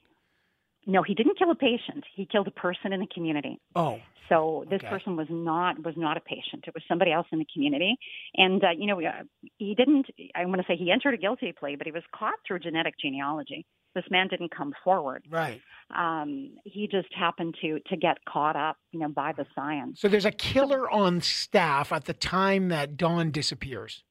[0.86, 2.04] No, he didn't kill a patient.
[2.14, 3.60] He killed a person in the community.
[3.76, 4.88] Oh, So this Okay.
[4.88, 6.64] person was not was not a patient.
[6.66, 7.96] It was somebody else in the community,
[8.34, 9.22] and uh, you know uh,
[9.58, 10.06] he didn't.
[10.34, 12.94] I want to say he entered a guilty plea, but he was caught through genetic
[12.98, 13.66] genealogy.
[13.94, 15.24] This man didn't come forward.
[15.30, 15.60] right.
[15.96, 19.98] Um, he just happened to to get caught up, you know, by the science.
[20.00, 24.04] So there's a killer on staff at the time that Dawn disappears.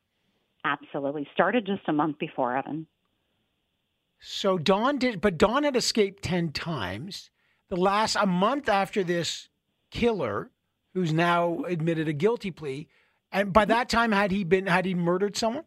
[0.66, 2.88] Absolutely, started just a month before Evan.
[4.20, 7.30] So Dawn did, but Dawn had escaped 10 times.
[7.70, 9.50] the last a month after this
[9.92, 10.50] killer,
[10.94, 12.88] who's now admitted a guilty plea,
[13.32, 15.66] and by that time had he been had he murdered someone?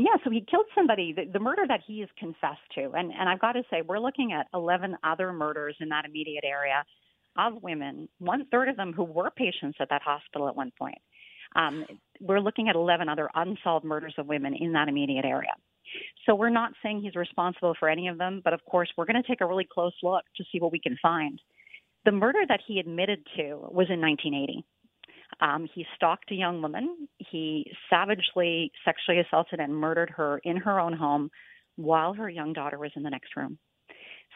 [0.00, 1.12] Yeah, so he killed somebody.
[1.12, 3.98] The, the murder that he has confessed to, and and I've got to say, we're
[3.98, 6.84] looking at 11 other murders in that immediate area
[7.36, 8.08] of women.
[8.18, 10.96] One third of them who were patients at that hospital at one point.
[11.54, 11.84] Um,
[12.18, 15.52] we're looking at 11 other unsolved murders of women in that immediate area.
[16.24, 19.22] So we're not saying he's responsible for any of them, but of course, we're going
[19.22, 21.38] to take a really close look to see what we can find.
[22.06, 24.64] The murder that he admitted to was in 1980.
[25.40, 27.08] Um, he stalked a young woman.
[27.18, 31.30] He savagely sexually assaulted and murdered her in her own home
[31.76, 33.58] while her young daughter was in the next room.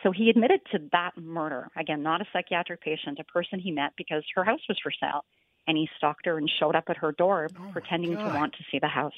[0.02, 1.68] So he admitted to that murder.
[1.76, 5.24] Again, not a psychiatric patient, a person he met because her house was for sale.
[5.66, 8.64] And he stalked her and showed up at her door Oh pretending to want to
[8.70, 9.12] see the house.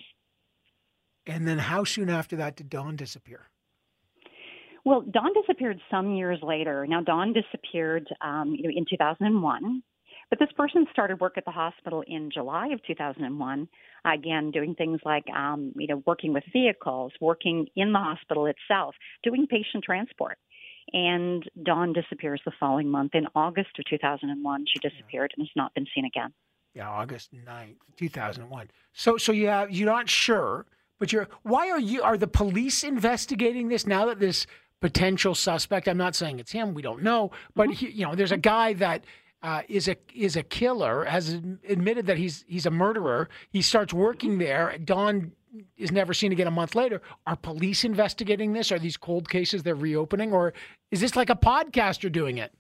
[1.27, 3.49] And then how soon after that did Dawn disappear?
[4.85, 6.87] Well, Dawn disappeared some years later.
[6.87, 9.83] Now, Dawn disappeared um, you know, in 2001,
[10.31, 13.69] but this person started work at the hospital in July of 2001.
[14.05, 18.95] Again, doing things like um, you know working with vehicles, working in the hospital itself,
[19.23, 20.39] doing patient transport.
[20.93, 23.15] And Dawn disappears the following month.
[23.15, 26.33] In August of 2001, she disappeared and has not been seen again.
[26.75, 28.69] Yeah, August 9th, 2001.
[28.93, 30.67] So so you you're not sure,
[30.99, 34.47] but you're why are you are the police investigating this now that this
[34.81, 38.33] potential suspect, I'm not saying it's him, we don't know, but he, you know, there's
[38.33, 39.05] a guy that
[39.43, 41.35] uh, is a is a killer, has
[41.69, 43.29] admitted that he's he's a murderer.
[43.51, 44.77] He starts working there.
[44.79, 45.33] Dawn
[45.77, 47.01] is never seen again a month later.
[47.27, 48.73] Are police investigating this?
[48.73, 50.53] Are these cold cases they're reopening, or
[50.91, 52.53] is this like a podcaster doing it?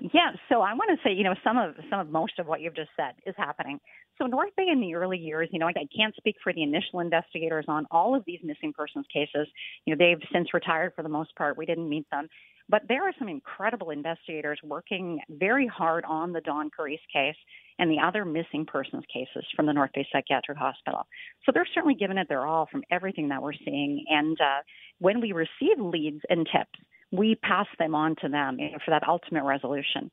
[0.00, 2.60] Yeah, so I want to say, you know, some of some of most of what
[2.60, 3.80] you've just said is happening.
[4.18, 7.00] So North Bay in the early years, you know, I, can't speak for the initial
[7.00, 9.48] investigators on all of these missing persons cases.
[9.84, 11.58] You know, they've since retired for the most part.
[11.58, 12.28] We didn't meet them.
[12.68, 17.36] But there are some incredible investigators working very hard on the Dawn Carice case
[17.78, 21.06] and the other missing persons cases from the North Bay Psychiatric Hospital.
[21.44, 24.04] So they're certainly giving it their all from everything that we're seeing.
[24.08, 24.62] And uh,
[24.98, 26.78] when we receive leads and tips,
[27.16, 30.10] we pass them on to them you know, for that ultimate resolution.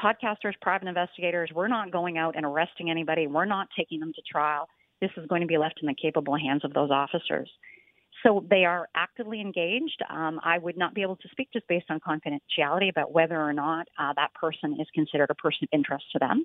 [0.00, 3.26] Podcasters, private investigators, we're not going out and arresting anybody.
[3.26, 4.68] We're not taking them to trial.
[5.00, 7.50] This is going to be left in the capable hands of those officers.
[8.22, 10.02] So they are actively engaged.
[10.08, 13.52] Um, I would not be able to speak just based on confidentiality about whether or
[13.52, 16.44] not uh, that person is considered a person of interest to them.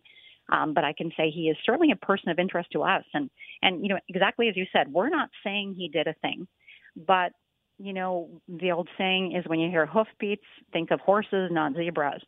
[0.52, 3.04] Um, but I can say he is certainly a person of interest to us.
[3.14, 3.30] And
[3.62, 6.48] and you know exactly as you said, we're not saying he did a thing,
[6.96, 7.34] but
[7.80, 12.22] you know the old saying is when you hear hoofbeats, think of horses, not zebras.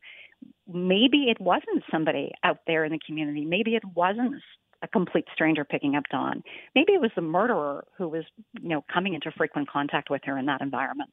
[0.67, 3.45] Maybe it wasn't somebody out there in the community.
[3.45, 4.41] Maybe it wasn't
[4.81, 6.41] a complete stranger picking up Dawn.
[6.73, 8.23] Maybe it was the murderer who was,
[8.59, 11.11] you know, coming into frequent contact with her in that environment.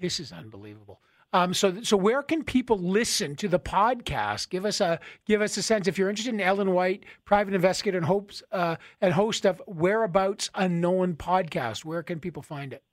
[0.00, 1.00] This is unbelievable.
[1.32, 4.50] Um, so, so where can people listen to the podcast?
[4.50, 5.88] Give us a give us a sense.
[5.88, 10.50] If you're interested in Ellen White, private investigator and hopes uh, and host of Whereabouts
[10.54, 12.84] Unknown podcast, where can people find it?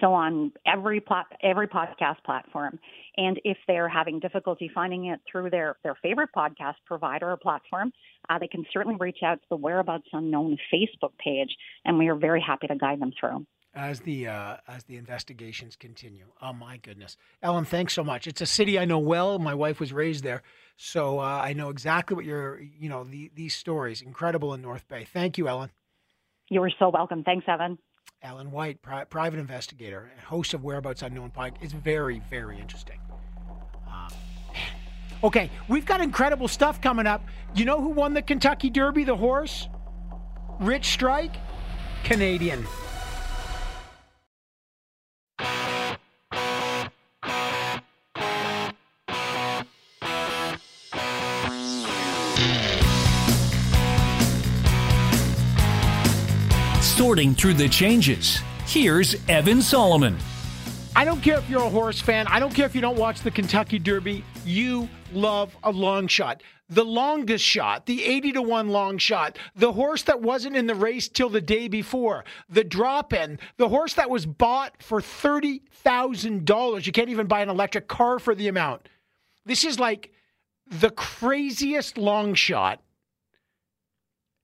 [0.00, 2.78] So on every plat- every podcast platform,
[3.16, 7.92] and if they're having difficulty finding it through their their favorite podcast provider or platform,
[8.28, 11.50] uh, they can certainly reach out to the Whereabouts Unknown Facebook page,
[11.84, 13.44] and we are very happy to guide them through.
[13.74, 16.26] As the uh, as the investigations continue.
[16.40, 18.26] Oh my goodness, Ellen, thanks so much.
[18.26, 19.38] It's a city I know well.
[19.38, 20.42] My wife was raised there,
[20.76, 22.60] so uh, I know exactly what you're.
[22.60, 25.04] You know the, these stories, incredible in North Bay.
[25.04, 25.70] Thank you, Ellen.
[26.50, 27.24] You are so welcome.
[27.24, 27.78] Thanks, Evan.
[28.22, 31.62] Ellen White, pri- private investigator, host of Whereabouts Unknown podcast.
[31.62, 32.98] It's very, very interesting.
[33.86, 34.08] Um,
[35.22, 37.22] okay, we've got incredible stuff coming up.
[37.54, 39.68] You know who won the Kentucky Derby, the horse?
[40.58, 41.36] Rich Strike?
[42.02, 42.66] Canadian.
[57.18, 60.16] Through the changes, here's Evan Solomon.
[60.94, 62.28] I don't care if you're a horse fan.
[62.28, 64.24] I don't care if you don't watch the Kentucky Derby.
[64.44, 66.44] You love a long shot.
[66.68, 70.76] The longest shot, the 80 to 1 long shot, the horse that wasn't in the
[70.76, 76.86] race till the day before, the drop in, the horse that was bought for $30,000.
[76.86, 78.88] You can't even buy an electric car for the amount.
[79.44, 80.12] This is like
[80.70, 82.80] the craziest long shot.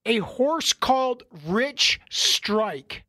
[0.06, 3.04] A horse called Rich Strike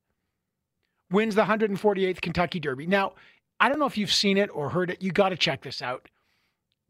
[1.12, 2.88] wins the 148th Kentucky Derby.
[2.88, 3.14] Now,
[3.60, 5.02] I don't know if you've seen it or heard it.
[5.02, 6.08] You got to check this out.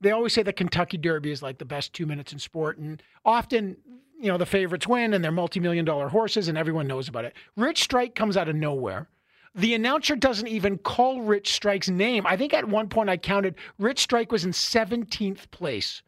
[0.01, 3.01] They always say the Kentucky Derby is like the best two minutes in sport, and
[3.24, 3.78] often,
[4.20, 7.26] you know, the favorites win and they're multi million dollar horses, and everyone knows about
[7.26, 7.34] it.
[7.56, 9.08] Rich Strike comes out of nowhere.
[9.56, 12.26] the announcer doesn't even call Rich Strike's name.
[12.28, 16.01] I think at one point I counted Rich Strike was in 17th place.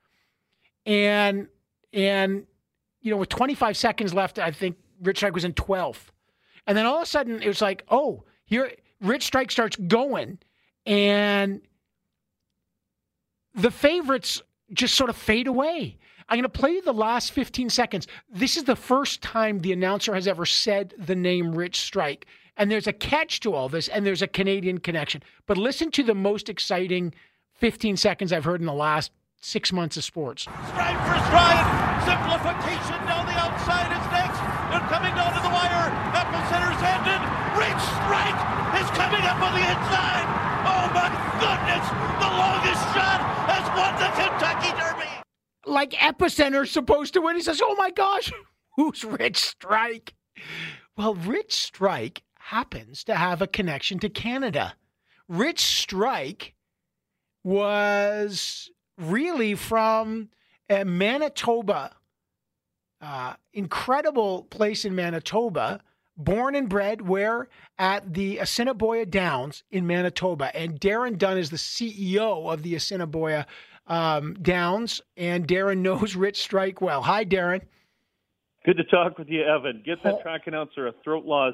[0.86, 1.48] And
[1.94, 2.46] and
[3.02, 6.10] you know, with 25 seconds left, I think Rich Strike was in 12th.
[6.66, 8.72] And then all of a sudden it was like, "Oh, here
[9.02, 10.40] Rich Strike starts going
[10.86, 11.62] and
[13.54, 14.42] the favorites
[14.74, 15.98] just sort of fade away.
[16.30, 18.08] I'm going to play you the last 15 seconds.
[18.30, 22.26] This is the first time the announcer has ever said the name Rich Strike.
[22.58, 25.22] And there's a catch to all this, and there's a Canadian connection.
[25.46, 27.14] But listen to the most exciting
[27.56, 29.12] 15 seconds I've heard in the last
[29.42, 30.44] six months of sports.
[30.44, 31.68] Strike for stride.
[32.04, 34.40] Simplification down the outside is next.
[34.72, 35.88] They're coming down to the wire.
[36.14, 37.22] Epicenter's ended.
[37.58, 38.40] Rich Strike
[38.82, 40.28] is coming up on the inside.
[40.68, 41.08] Oh my
[41.40, 41.86] goodness!
[42.22, 43.20] The longest shot
[43.50, 45.18] has won the Kentucky Derby
[45.68, 47.36] like Epicenter's supposed to win.
[47.36, 48.32] He says, Oh my gosh,
[48.76, 50.14] who's Rich Strike?
[50.96, 54.76] Well, Rich Strike happens to have a connection to Canada.
[55.28, 56.56] Rich Strike
[57.44, 60.30] was really from
[60.70, 61.92] uh, Manitoba,
[63.02, 65.82] uh, incredible place in Manitoba,
[66.18, 70.56] born and bred where at the Assiniboia Downs in Manitoba.
[70.56, 73.46] And Darren Dunn is the CEO of the Assiniboia
[73.86, 77.04] um, Downs, and Darren knows Rich Strike well.
[77.04, 77.62] Hi, Darren.
[78.66, 79.82] Good to talk with you, Evan.
[79.86, 81.54] Get that track announcer a throat lodge,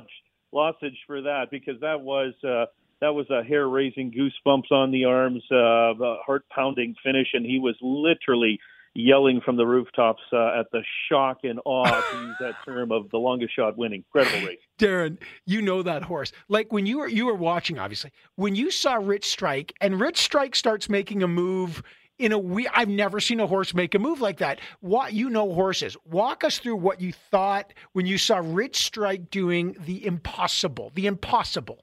[0.52, 2.66] lozenge for that because that was uh,
[3.04, 5.93] that was a hair raising goosebumps on the arms, uh,
[6.26, 8.58] heart pounding finish, and he was literally
[8.95, 13.10] yelling from the rooftops uh, at the shock and awe, to use that term, of
[13.10, 14.06] the longest shot winning.
[14.16, 14.60] Incredible race.
[14.80, 16.32] Darren, you know that horse.
[16.47, 20.20] Like when you were you were watching, obviously, when you saw Rich Strike, and Rich
[20.20, 21.84] Strike starts making a move
[22.20, 24.62] in a we I've never seen a horse make a move like that.
[24.80, 25.97] What you know horses.
[26.06, 30.93] Walk us through what you thought when you saw Rich Strike doing the impossible.
[30.95, 31.83] The impossible.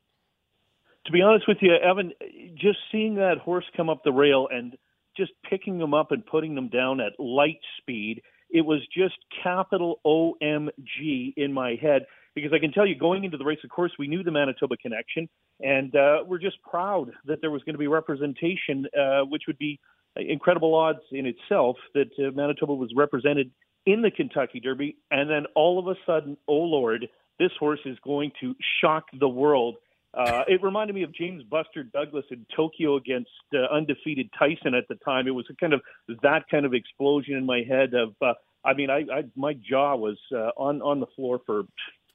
[1.06, 2.12] To be honest with you, Evan,
[2.54, 4.76] just seeing that horse come up the rail and
[5.16, 10.00] just picking them up and putting them down at light speed, it was just capital
[10.04, 13.92] OMG in my head because I can tell you, going into the race, of course,
[13.98, 15.28] we knew the Manitoba connection,
[15.60, 19.58] and uh, we're just proud that there was going to be representation, uh, which would
[19.58, 19.80] be
[20.16, 23.50] incredible odds in itself that uh, Manitoba was represented
[23.86, 27.96] in the Kentucky Derby, and then all of a sudden, oh Lord, this horse is
[28.04, 29.76] going to shock the world.
[30.12, 34.88] Uh, it reminded me of James Buster Douglas in Tokyo against uh, undefeated Tyson at
[34.88, 35.28] the time.
[35.28, 35.80] It was a kind of
[36.22, 37.94] that kind of explosion in my head.
[37.94, 38.34] Of, uh,
[38.64, 41.62] I mean, I, I my jaw was uh, on on the floor for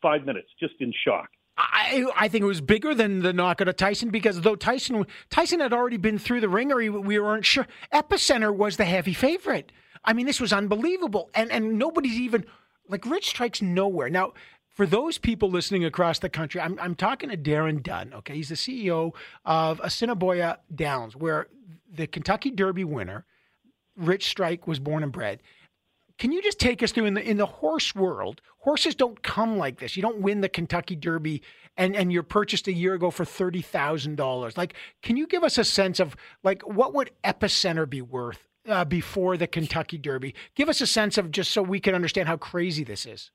[0.01, 1.29] five minutes, just in shock.
[1.57, 5.61] I, I think it was bigger than the knockout of Tyson because though Tyson Tyson
[5.61, 7.65] had already been through the ringer, we weren't sure.
[7.93, 9.71] Epicenter was the heavy favorite.
[10.03, 12.45] I mean, this was unbelievable, and and nobody's even
[12.89, 14.33] like Rich strikes nowhere now.
[14.75, 18.13] For those people listening across the country, I'm, I'm talking to Darren Dunn.
[18.13, 19.13] Okay, he's the CEO
[19.45, 21.47] of Assiniboia Downs, where
[21.89, 23.25] the Kentucky Derby winner,
[23.95, 25.41] Rich Strike, was born and bred.
[26.17, 28.41] Can you just take us through in the in the horse world?
[28.59, 29.95] Horses don't come like this.
[29.95, 31.41] You don't win the Kentucky Derby
[31.77, 34.57] and and you're purchased a year ago for thirty thousand dollars.
[34.57, 38.83] Like, can you give us a sense of like what would Epicenter be worth uh,
[38.83, 40.35] before the Kentucky Derby?
[40.53, 43.31] Give us a sense of just so we can understand how crazy this is.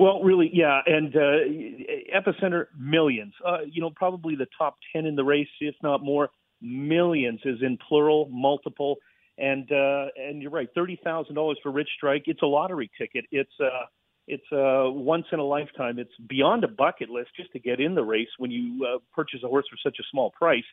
[0.00, 3.34] Well, really, yeah, and uh, Epicenter millions.
[3.46, 6.30] Uh, you know, probably the top ten in the race, if not more.
[6.62, 8.96] Millions is in plural, multiple.
[9.36, 12.22] And uh, and you're right, thirty thousand dollars for Rich Strike.
[12.28, 13.26] It's a lottery ticket.
[13.30, 13.84] It's uh,
[14.26, 15.98] it's uh, once in a lifetime.
[15.98, 19.40] It's beyond a bucket list just to get in the race when you uh, purchase
[19.44, 20.64] a horse for such a small price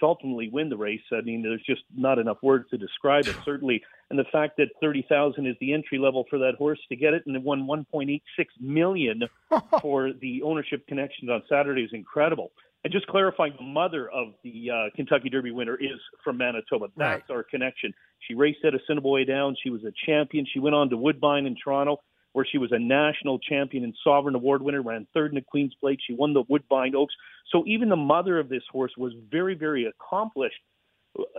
[0.00, 1.00] to ultimately win the race.
[1.12, 3.36] I mean, there's just not enough words to describe it.
[3.44, 6.96] Certainly, and the fact that thirty thousand is the entry level for that horse to
[6.96, 9.22] get it, and it won one point eight six million
[9.80, 12.50] for the ownership connections on Saturday is incredible.
[12.84, 16.86] And just clarifying, the mother of the uh, Kentucky Derby winner is from Manitoba.
[16.96, 17.36] That's right.
[17.36, 17.92] our connection.
[18.28, 19.58] She raced at Assiniboia Downs.
[19.60, 20.46] She was a champion.
[20.52, 22.00] She went on to Woodbine in Toronto,
[22.36, 24.82] where she was a national champion and Sovereign Award winner.
[24.82, 25.98] Ran third in the Queen's Plate.
[26.06, 27.14] She won the Woodbine Oaks.
[27.50, 30.60] So even the mother of this horse was very, very accomplished.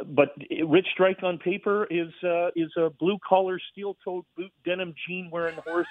[0.08, 0.30] But
[0.66, 5.30] Rich Strike on paper is uh, is a blue collar, steel toed boot, denim jean
[5.32, 5.86] wearing horse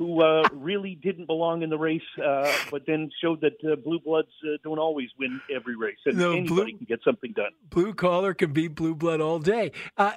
[0.00, 4.00] who uh, really didn't belong in the race, uh, but then showed that uh, blue
[4.00, 7.52] bloods uh, don't always win every race, and no, anybody blue, can get something done.
[7.68, 9.72] Blue collar can beat blue blood all day.
[9.98, 10.12] Uh,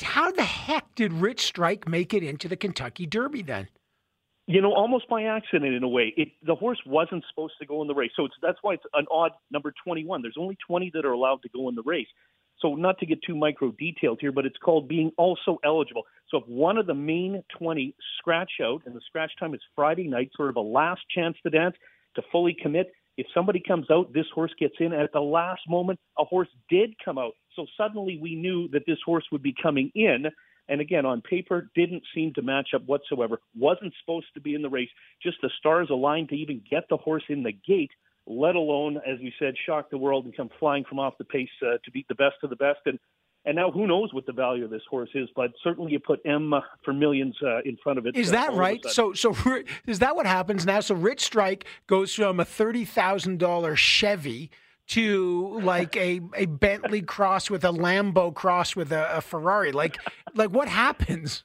[0.00, 3.68] how the heck did Rich Strike make it into the Kentucky Derby then?
[4.46, 6.14] You know, almost by accident in a way.
[6.16, 9.06] It, the horse wasn't supposed to go in the race, so that's why it's an
[9.10, 10.22] odd number twenty-one.
[10.22, 12.06] There's only twenty that are allowed to go in the race.
[12.60, 16.04] So not to get too micro detailed here, but it's called being also eligible.
[16.30, 20.08] So if one of the main 20 scratch out, and the scratch time is Friday
[20.08, 21.76] night, sort of a last chance to dance,
[22.14, 24.92] to fully commit, If somebody comes out, this horse gets in.
[24.92, 27.32] At the last moment, a horse did come out.
[27.54, 30.26] So suddenly we knew that this horse would be coming in.
[30.68, 33.38] And again, on paper, didn't seem to match up whatsoever.
[33.56, 34.88] Wasn't supposed to be in the race.
[35.22, 37.92] Just the stars aligned to even get the horse in the gate,
[38.26, 41.48] let alone, as we said, shock the world and come flying from off the pace
[41.62, 42.80] uh, to beat the best of the best.
[42.86, 42.98] And
[43.44, 46.20] and now who knows what the value of this horse is, but certainly you put
[46.26, 46.52] M
[46.84, 48.16] for millions uh, in front of it.
[48.16, 48.84] Is uh, that right?
[48.86, 49.34] So so
[49.86, 50.80] is that what happens now?
[50.80, 54.50] So Rich Strike goes from a thirty thousand dollar Chevy
[54.88, 59.72] to like a, a Bentley cross with a Lambo cross with a, a Ferrari.
[59.72, 59.96] Like
[60.34, 61.44] like what happens?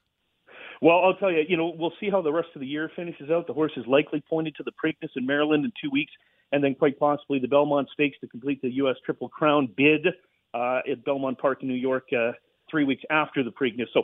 [0.82, 3.30] Well, I'll tell you, you know, we'll see how the rest of the year finishes
[3.30, 3.46] out.
[3.46, 6.12] The horse is likely pointed to the Preakness in Maryland in two weeks,
[6.52, 8.96] and then quite possibly the Belmont Stakes to complete the U.S.
[9.06, 10.08] Triple Crown bid
[10.54, 12.32] uh, at Belmont Park in New York uh,
[12.70, 13.88] three weeks after the Preakness.
[13.94, 14.04] So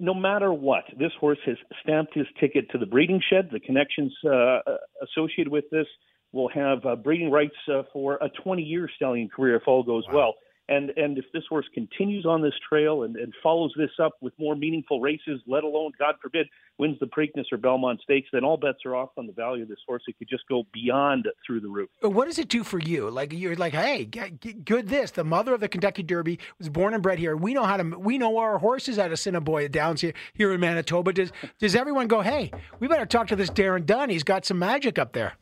[0.00, 3.48] no matter what, this horse has stamped his ticket to the breeding shed.
[3.52, 4.58] The connections uh,
[5.02, 5.86] associated with this
[6.32, 10.14] will have uh, breeding rights uh, for a 20-year stallion career if all goes wow.
[10.14, 10.34] well.
[10.66, 14.32] And and if this horse continues on this trail and, and follows this up with
[14.38, 16.46] more meaningful races, let alone, God forbid,
[16.78, 19.68] wins the Preakness or Belmont Stakes, then all bets are off on the value of
[19.68, 20.02] this horse.
[20.08, 21.90] It could just go beyond through the roof.
[22.00, 23.10] But what does it do for you?
[23.10, 25.10] Like you're like, hey, good this.
[25.10, 27.36] The mother of the Kentucky Derby was born and bred here.
[27.36, 27.84] We know how to.
[27.98, 31.12] We know our horses at Assiniboia Downs here here in Manitoba.
[31.12, 32.50] Does does everyone go, hey,
[32.80, 34.08] we better talk to this Darren Dunn.
[34.08, 35.34] He's got some magic up there.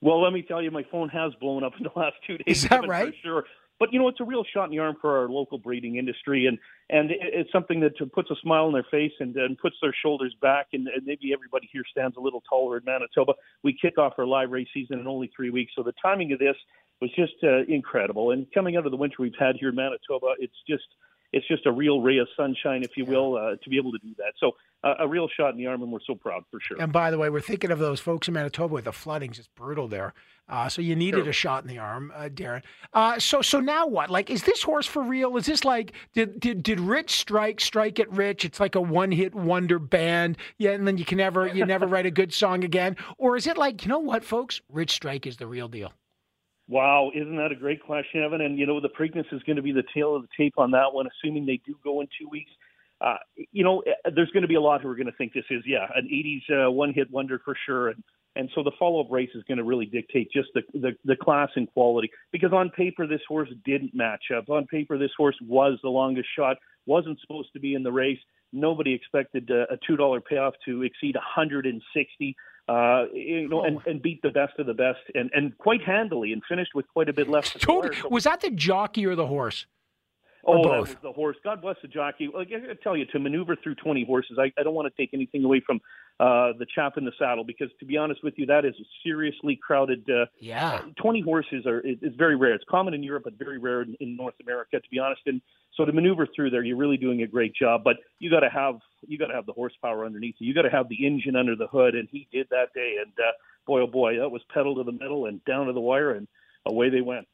[0.00, 2.62] Well, let me tell you, my phone has blown up in the last two days.
[2.62, 3.14] Is that right?
[3.14, 3.44] For sure.
[3.84, 6.46] But you know, it's a real shot in the arm for our local breeding industry,
[6.46, 6.58] and
[6.88, 10.34] and it's something that puts a smile on their face and, and puts their shoulders
[10.40, 13.34] back, and, and maybe everybody here stands a little taller in Manitoba.
[13.62, 16.38] We kick off our live race season in only three weeks, so the timing of
[16.38, 16.56] this
[17.02, 18.30] was just uh, incredible.
[18.30, 20.84] And coming out of the winter we've had here in Manitoba, it's just
[21.34, 23.98] it's just a real ray of sunshine, if you will, uh, to be able to
[23.98, 24.34] do that.
[24.38, 24.52] So
[24.84, 26.80] uh, a real shot in the arm, and we're so proud for sure.
[26.80, 29.52] And by the way, we're thinking of those folks in Manitoba with the flooding, just
[29.56, 30.14] brutal there.
[30.48, 31.30] Uh, so you needed sure.
[31.30, 32.62] a shot in the arm, uh, Darren.
[32.92, 34.10] Uh, so so now what?
[34.10, 35.36] Like, is this horse for real?
[35.36, 38.44] Is this like did did did Rich strike strike it Rich?
[38.44, 41.86] It's like a one hit wonder band, yeah, and then you can never you never
[41.94, 44.60] write a good song again, or is it like you know what, folks?
[44.70, 45.92] Rich Strike is the real deal.
[46.68, 48.40] Wow, isn't that a great question, Evan?
[48.40, 50.70] And you know, the Preakness is going to be the tail of the tape on
[50.70, 52.50] that one, assuming they do go in two weeks.
[53.00, 53.16] Uh,
[53.52, 55.44] you know, eh, there's going to be a lot who are going to think this
[55.50, 58.02] is, yeah, an 80s uh, one-hit wonder for sure, and
[58.36, 61.50] and so the follow-up race is going to really dictate just the, the the class
[61.54, 62.10] and quality.
[62.32, 64.48] Because on paper, this horse didn't match up.
[64.48, 66.56] On paper, this horse was the longest shot,
[66.86, 68.18] wasn't supposed to be in the race.
[68.52, 72.36] Nobody expected uh, a two dollar payoff to exceed 160
[72.68, 76.32] uh, you know, and, and beat the best of the best, and, and quite handily,
[76.32, 77.60] and finished with quite a bit left.
[77.60, 77.96] Totally.
[77.96, 79.66] So, was that the jockey or the horse?
[80.46, 81.36] Oh, that was the horse.
[81.42, 82.28] God bless the jockey.
[82.32, 85.14] Like I tell you, to maneuver through 20 horses, I, I don't want to take
[85.14, 85.80] anything away from
[86.20, 88.84] uh, the chap in the saddle because, to be honest with you, that is a
[89.02, 90.08] seriously crowded.
[90.08, 90.82] Uh, yeah.
[91.00, 92.54] 20 horses are is, is very rare.
[92.54, 95.22] It's common in Europe, but very rare in, in North America, to be honest.
[95.26, 95.40] And
[95.76, 97.82] so to maneuver through there, you're really doing a great job.
[97.82, 98.76] But you got to have
[99.06, 100.48] you got to have the horsepower underneath you.
[100.48, 102.96] You got to have the engine under the hood, and he did that day.
[103.02, 103.32] And uh,
[103.66, 106.28] boy, oh boy, that was pedal to the metal and down to the wire, and
[106.66, 107.26] away they went.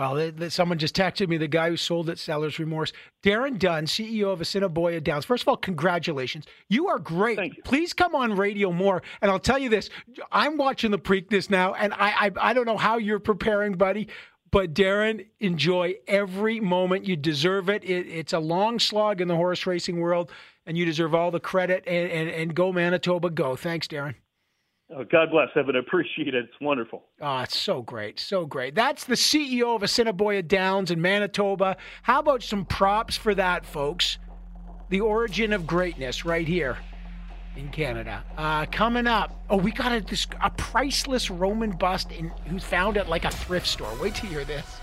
[0.00, 2.90] Well, someone just texted me the guy who sold it, Seller's Remorse.
[3.22, 5.26] Darren Dunn, CEO of Assiniboia Downs.
[5.26, 6.46] First of all, congratulations.
[6.70, 7.38] You are great.
[7.38, 7.62] You.
[7.64, 9.02] Please come on radio more.
[9.20, 9.90] And I'll tell you this
[10.32, 14.08] I'm watching the Preakness now, and I, I, I don't know how you're preparing, buddy,
[14.50, 17.04] but Darren, enjoy every moment.
[17.04, 17.84] You deserve it.
[17.84, 18.06] it.
[18.06, 20.32] It's a long slog in the horse racing world,
[20.64, 21.84] and you deserve all the credit.
[21.86, 23.54] And, and, and go, Manitoba, go.
[23.54, 24.14] Thanks, Darren.
[24.92, 25.76] Oh, God bless, Evan.
[25.76, 26.46] Appreciate it.
[26.46, 27.04] It's wonderful.
[27.20, 28.18] Oh, it's so great.
[28.18, 28.74] So great.
[28.74, 31.76] That's the CEO of Assiniboia Downs in Manitoba.
[32.02, 34.18] How about some props for that, folks?
[34.88, 36.76] The origin of greatness right here
[37.56, 38.24] in Canada.
[38.36, 43.08] Uh, coming up, oh, we got a, a priceless Roman bust in, who's found at
[43.08, 43.92] like a thrift store.
[44.00, 44.79] Wait till you hear this.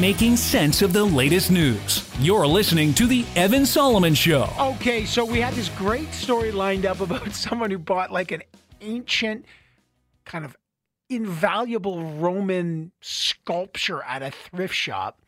[0.00, 2.08] Making sense of the latest news.
[2.20, 4.48] You're listening to The Evan Solomon Show.
[4.58, 8.42] Okay, so we had this great story lined up about someone who bought like an
[8.80, 9.46] ancient,
[10.24, 10.56] kind of
[11.08, 15.20] invaluable Roman sculpture at a thrift shop.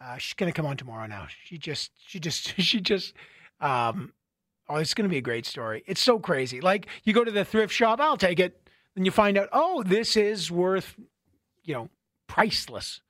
[0.00, 1.26] Uh, she's going to come on tomorrow now.
[1.44, 3.14] She just, she just, she just,
[3.60, 4.12] um,
[4.68, 5.82] oh, it's going to be a great story.
[5.86, 6.60] It's so crazy.
[6.60, 8.60] Like you go to the thrift shop, I'll take it.
[8.94, 10.94] Then you find out, oh, this is worth,
[11.64, 11.88] you know,
[12.26, 13.00] priceless.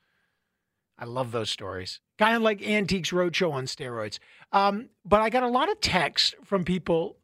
[0.98, 2.00] I love those stories.
[2.18, 4.18] Kind of like Antiques Roadshow on steroids.
[4.52, 7.16] Um, but I got a lot of texts from people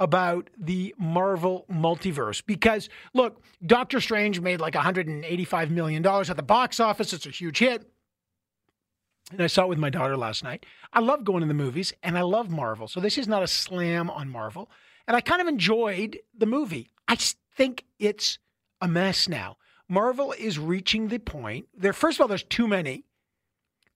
[0.00, 6.42] about the Marvel multiverse because look, Doctor Strange made like 185 million dollars at the
[6.42, 7.12] box office.
[7.12, 7.90] It's a huge hit.
[9.30, 10.64] And I saw it with my daughter last night.
[10.92, 12.88] I love going to the movies and I love Marvel.
[12.88, 14.70] So this is not a slam on Marvel.
[15.06, 16.90] And I kind of enjoyed the movie.
[17.06, 17.16] I
[17.56, 18.38] think it's
[18.80, 19.56] a mess now.
[19.88, 21.92] Marvel is reaching the point there.
[21.92, 23.04] First of all, there's too many,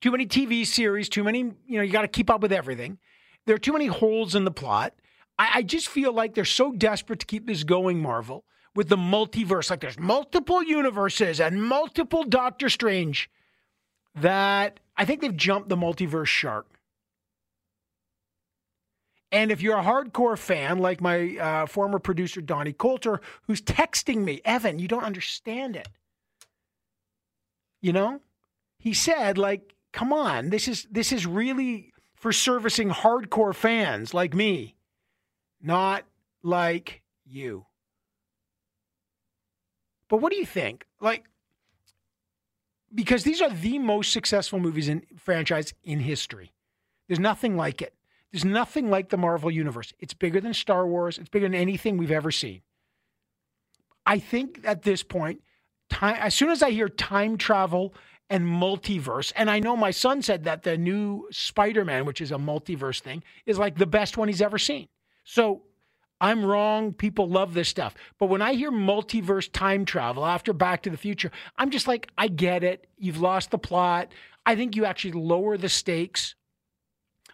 [0.03, 2.99] too many TV series, too many, you know, you got to keep up with everything.
[3.47, 4.95] There are too many holes in the plot.
[5.39, 8.97] I, I just feel like they're so desperate to keep this going, Marvel, with the
[8.97, 9.71] multiverse.
[9.71, 13.31] Like there's multiple universes and multiple Doctor Strange
[14.17, 16.67] that I think they've jumped the multiverse shark.
[19.31, 24.25] And if you're a hardcore fan, like my uh, former producer Donnie Coulter, who's texting
[24.25, 25.89] me, Evan, you don't understand it.
[27.81, 28.21] You know,
[28.79, 34.35] he said, like, come on, this is this is really for servicing hardcore fans like
[34.35, 34.77] me,
[35.61, 36.05] not
[36.43, 37.67] like you.
[40.09, 40.85] But what do you think?
[41.01, 41.25] Like,
[42.95, 46.53] because these are the most successful movies in franchise in history.
[47.09, 47.95] There's nothing like it.
[48.31, 49.93] There's nothing like the Marvel Universe.
[49.99, 52.63] It's bigger than Star Wars, it's bigger than anything we've ever seen.
[54.05, 55.43] I think at this point,
[55.89, 57.95] time, as soon as I hear time travel
[58.33, 62.33] and multiverse, and I know my son said that the new Spider Man, which is
[62.33, 64.89] a multiverse thing, is like the best one he's ever seen.
[65.25, 65.63] So
[66.21, 66.95] I'm wrong.
[66.95, 67.95] People love this stuff.
[68.19, 72.11] But when I hear multiverse time travel after Back to the Future, I'm just like,
[72.19, 72.89] I get it.
[72.99, 74.13] You've lost the plot.
[74.47, 76.35] I think you actually lower the stakes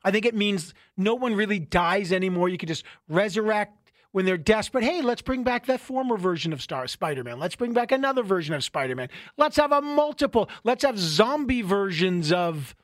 [0.05, 2.49] I think it means no one really dies anymore.
[2.49, 3.78] You can just resurrect
[4.19, 4.83] when they're desperate.
[4.83, 7.39] Hey, let's bring back that former version of Star Spider-Man.
[7.39, 9.11] Let's bring back another version of Spider-Man.
[9.37, 10.51] Let's have a multiple.
[10.65, 12.75] Let's have zombie versions of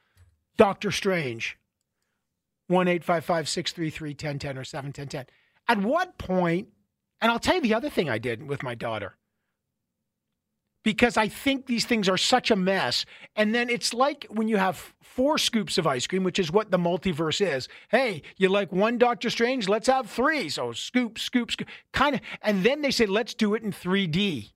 [0.57, 1.59] Doctor Strange.
[2.69, 5.27] One eight five five six three three ten ten or seven ten ten.
[5.67, 6.69] At what point?
[7.21, 9.17] And I'll tell you the other thing I did with my daughter
[10.85, 13.05] because I think these things are such a mess.
[13.35, 16.71] And then it's like when you have four scoops of ice cream, which is what
[16.71, 17.69] the multiverse is.
[17.89, 19.69] Hey, you like one Doctor Strange?
[19.69, 20.49] Let's have three.
[20.49, 22.21] So scoop, scoop, scoop, kind of.
[22.43, 24.53] And then they say, let's do it in 3D.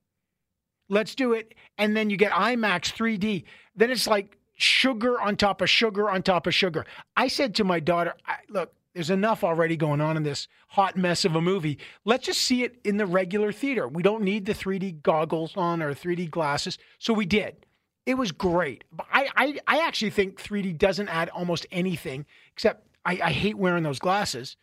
[0.88, 1.54] Let's do it.
[1.78, 3.44] And then you get IMAX 3D.
[3.74, 6.84] Then it's like sugar on top of sugar on top of sugar.
[7.16, 8.14] I said to my daughter,
[8.50, 11.78] look, there's enough already going on in this hot mess of a movie.
[12.04, 13.86] Let's just see it in the regular theater.
[13.86, 16.78] We don't need the 3D goggles on or 3D glasses.
[16.98, 17.64] So we did.
[18.06, 18.82] It was great.
[19.12, 23.84] I, I, I actually think 3D doesn't add almost anything except I, I hate wearing
[23.84, 24.56] those glasses.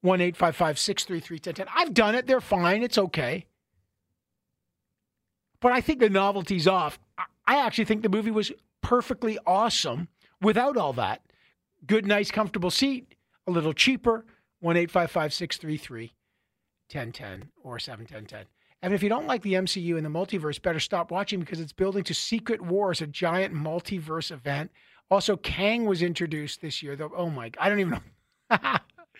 [0.00, 1.68] One eight five five six three three ten ten.
[1.72, 2.26] I've done it.
[2.26, 2.82] They're fine.
[2.82, 3.46] It's okay.
[5.60, 6.98] But I think the novelty's off.
[7.46, 8.50] I actually think the movie was
[8.82, 10.08] perfectly awesome
[10.40, 11.22] without all that
[11.86, 13.14] good, nice, comfortable seat,
[13.46, 14.24] a little cheaper.
[14.60, 16.14] One eight five five six three three
[16.88, 18.46] ten ten or 71010.
[18.82, 21.72] And if you don't like the MCU and the multiverse, better stop watching because it's
[21.72, 24.70] building to Secret Wars, a giant multiverse event.
[25.10, 27.12] Also, Kang was introduced this year, though.
[27.16, 28.00] Oh my, I don't even
[28.50, 28.58] know.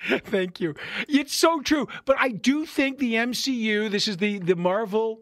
[0.25, 0.75] Thank you.
[1.09, 1.89] It's so true.
[2.05, 5.21] But I do think the MCU, this is the the Marvel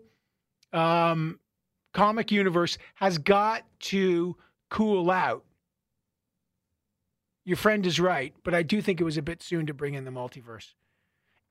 [0.73, 1.39] um,
[1.93, 4.37] comic universe, has got to
[4.71, 5.45] cool out
[7.45, 9.95] your friend is right, but I do think it was a bit soon to bring
[9.95, 10.75] in the multiverse.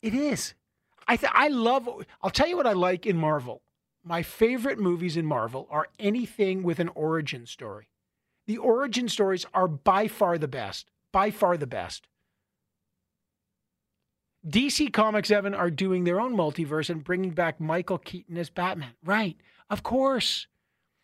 [0.01, 0.53] It is.
[1.07, 1.87] I th- I love.
[2.21, 3.61] I'll tell you what I like in Marvel.
[4.03, 7.87] My favorite movies in Marvel are anything with an origin story.
[8.47, 10.89] The origin stories are by far the best.
[11.11, 12.07] By far the best.
[14.45, 18.91] DC Comics, Evan, are doing their own multiverse and bringing back Michael Keaton as Batman.
[19.05, 19.37] Right.
[19.69, 20.47] Of course.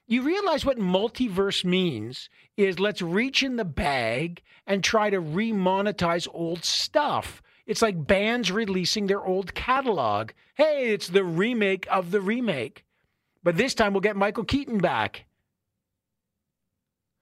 [0.10, 6.28] You realize what multiverse means is let's reach in the bag and try to remonetize
[6.34, 7.44] old stuff.
[7.68, 10.32] It's like bands releasing their old catalog.
[10.56, 12.86] Hey, it's the remake of the remake.
[13.44, 15.26] But this time we'll get Michael Keaton back.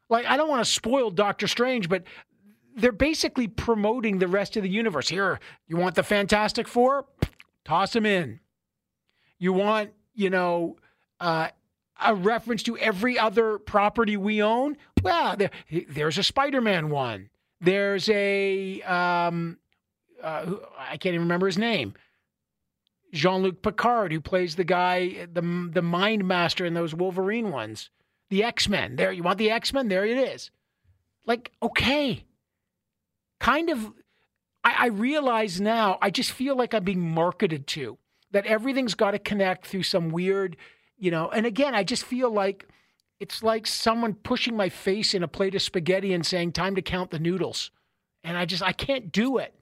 [0.10, 2.04] Like, I don't want to spoil Doctor Strange, but
[2.78, 5.10] they're basically promoting the rest of the universe.
[5.10, 7.06] Here, you want the Fantastic Four?
[7.66, 8.40] Toss them in.
[9.40, 10.78] You want, you know,
[11.20, 11.50] uh,
[12.04, 14.78] a reference to every other property we own?
[15.04, 15.52] Well, there,
[15.90, 17.30] there's a Spider Man one.
[17.60, 19.58] There's a, um,
[20.22, 21.94] uh, I can't even remember his name.
[23.14, 27.90] Jean Luc Picard, who plays the guy, the, the mind master in those Wolverine ones.
[28.30, 28.98] The X Men.
[28.98, 29.88] There, you want the X Men?
[29.88, 30.52] There it is.
[31.26, 32.26] Like, okay.
[33.40, 33.94] Kind of,
[34.64, 37.98] I, I realize now, I just feel like I'm being marketed to,
[38.32, 40.58] that everything's got to connect through some weird
[40.98, 42.68] you know, and again, I just feel like
[43.20, 46.82] it's like someone pushing my face in a plate of spaghetti and saying, time to
[46.82, 47.72] count the noodles.
[48.24, 49.54] And I just, I can't do it.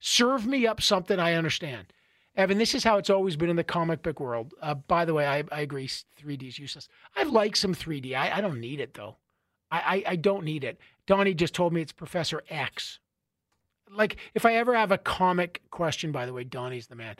[0.00, 1.92] Serve me up something I understand.
[2.34, 4.54] Evan, this is how it's always been in the comic book world.
[4.60, 6.88] Uh, by the way, I, I agree 3D is useless.
[7.14, 8.14] I like some 3D.
[8.14, 9.16] I, I don't need it, though.
[9.70, 10.78] I, I, I don't need it.
[11.06, 12.98] Donnie just told me it's Professor X.
[13.90, 17.16] Like, if I ever have a comic question, by the way, Donnie's the man.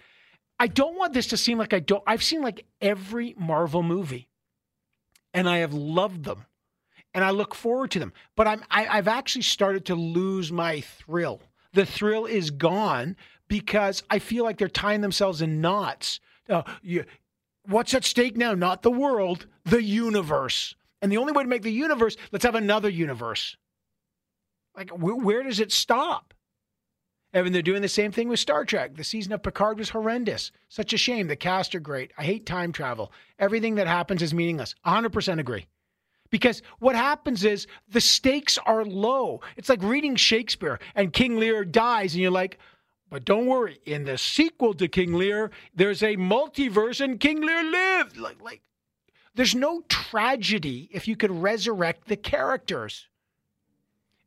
[0.62, 2.04] I don't want this to seem like I don't.
[2.06, 4.28] I've seen like every Marvel movie,
[5.34, 6.46] and I have loved them,
[7.12, 8.12] and I look forward to them.
[8.36, 11.40] But I'm I, I've actually started to lose my thrill.
[11.72, 13.16] The thrill is gone
[13.48, 16.20] because I feel like they're tying themselves in knots.
[16.48, 17.06] Uh, you,
[17.66, 18.54] what's at stake now?
[18.54, 20.76] Not the world, the universe.
[21.00, 23.56] And the only way to make the universe, let's have another universe.
[24.76, 26.34] Like, wh- where does it stop?
[27.34, 28.96] Evan, they're doing the same thing with Star Trek.
[28.96, 30.52] The season of Picard was horrendous.
[30.68, 31.28] Such a shame.
[31.28, 32.12] The cast are great.
[32.18, 33.10] I hate time travel.
[33.38, 34.74] Everything that happens is meaningless.
[34.84, 35.66] 100% agree.
[36.30, 39.40] Because what happens is the stakes are low.
[39.56, 42.58] It's like reading Shakespeare and King Lear dies, and you're like,
[43.10, 43.78] but don't worry.
[43.84, 48.16] In the sequel to King Lear, there's a multiverse, and King Lear lived.
[48.16, 48.62] Like, like,
[49.34, 53.08] there's no tragedy if you could resurrect the characters.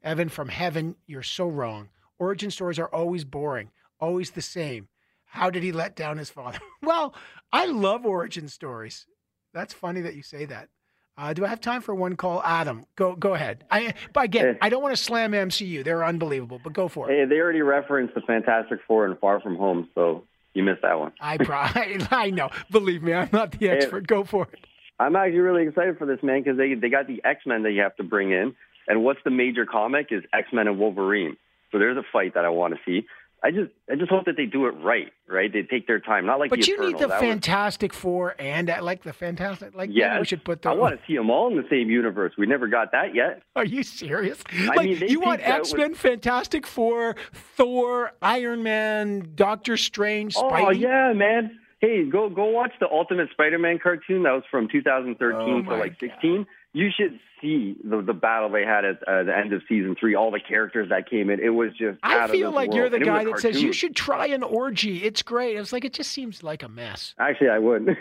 [0.03, 1.89] Evan from heaven, you're so wrong.
[2.19, 4.87] Origin stories are always boring, always the same.
[5.25, 6.59] How did he let down his father?
[6.81, 7.13] well,
[7.51, 9.05] I love origin stories.
[9.53, 10.69] That's funny that you say that.
[11.17, 12.85] Uh, do I have time for one call, Adam?
[12.97, 13.63] Go, go ahead.
[13.71, 15.83] I, but again, I don't want to slam MCU.
[15.83, 17.15] They're unbelievable, but go for it.
[17.15, 20.99] Hey, they already referenced the Fantastic Four and Far From Home, so you missed that
[20.99, 21.13] one.
[21.21, 21.55] I, pro-
[22.11, 22.49] I know.
[22.69, 24.01] Believe me, I'm not the expert.
[24.01, 24.59] Hey, go for it.
[24.99, 27.71] I'm actually really excited for this man because they they got the X Men that
[27.71, 28.55] you have to bring in,
[28.87, 31.35] and what's the major comic is X Men and Wolverine.
[31.75, 33.05] So there's a fight that I want to see.
[33.43, 35.51] I just I just hope that they do it right, right?
[35.51, 36.49] They take their time, not like.
[36.49, 40.17] But the you need the That Fantastic Four and uh, like the Fantastic, like yeah,
[40.17, 40.61] we should put.
[40.61, 42.31] The, I want to see them all in the same universe.
[42.37, 43.43] We never got that yet.
[43.57, 44.41] Are you serious?
[44.57, 50.69] I like mean, you want X Men, Fantastic Four, Thor, Iron Man, Doctor Strange, Oh
[50.69, 51.59] yeah, man.
[51.81, 55.99] Hey, go go watch the Ultimate Spider-Man cartoon that was from 2013 Oh, to like
[55.99, 56.47] 16.
[56.75, 60.13] You should see the the battle they had at uh, the end of season three.
[60.13, 61.99] All the characters that came in, it was just.
[62.03, 62.77] I feel like world.
[62.77, 65.01] you're the And guy that says you should try an orgy.
[65.01, 65.55] It's great.
[65.55, 67.15] It's like it just seems like a mess.
[67.17, 67.85] Actually, I would.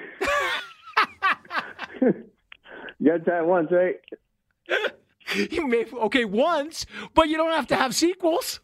[2.03, 2.25] you
[3.05, 4.01] got that once, right?
[5.51, 6.85] You may okay once,
[7.15, 8.61] but you don't have to have sequels.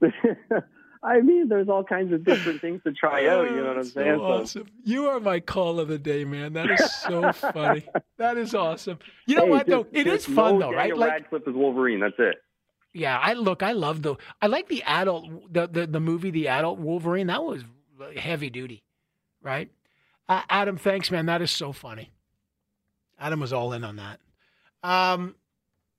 [1.02, 3.50] I mean, there's all kinds of different things to try out.
[3.50, 4.16] You know what I'm So saying?
[4.18, 4.66] So- awesome.
[4.84, 6.52] You are my call of the day, man.
[6.54, 7.84] That is so funny.
[8.16, 8.98] That is awesome.
[9.26, 9.86] You know Hey, what though?
[9.92, 10.96] It is fun though, right?
[10.96, 12.00] Like Radcliffe is Wolverine.
[12.00, 12.36] That's it.
[12.92, 16.48] yeah, I look, I love the I like the adult the the, the movie The
[16.48, 17.28] Adult Wolverine.
[17.28, 17.62] That was
[18.16, 18.82] heavy duty,
[19.42, 19.70] right?
[20.28, 21.26] Uh, Adam, thanks, man.
[21.26, 22.10] That is so funny.
[23.18, 24.20] Adam was all in on that.
[24.82, 25.34] Um,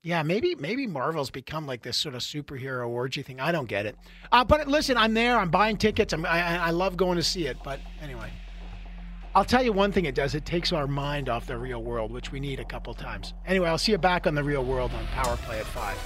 [0.02, 3.40] yeah, maybe maybe Marvel's become like this sort of superhero orgy thing.
[3.40, 3.98] I don't get it.
[4.32, 5.38] Uh, but listen, I'm there.
[5.38, 6.14] I'm buying tickets.
[6.14, 7.58] I'm, I I love going to see it.
[7.64, 8.32] But anyway,
[9.36, 10.36] I'll tell you one thing it does.
[10.36, 13.34] It takes our mind off the real world, which we need a couple times.
[13.46, 15.98] Anyway, I'll see you back on the real world on Power Play at five.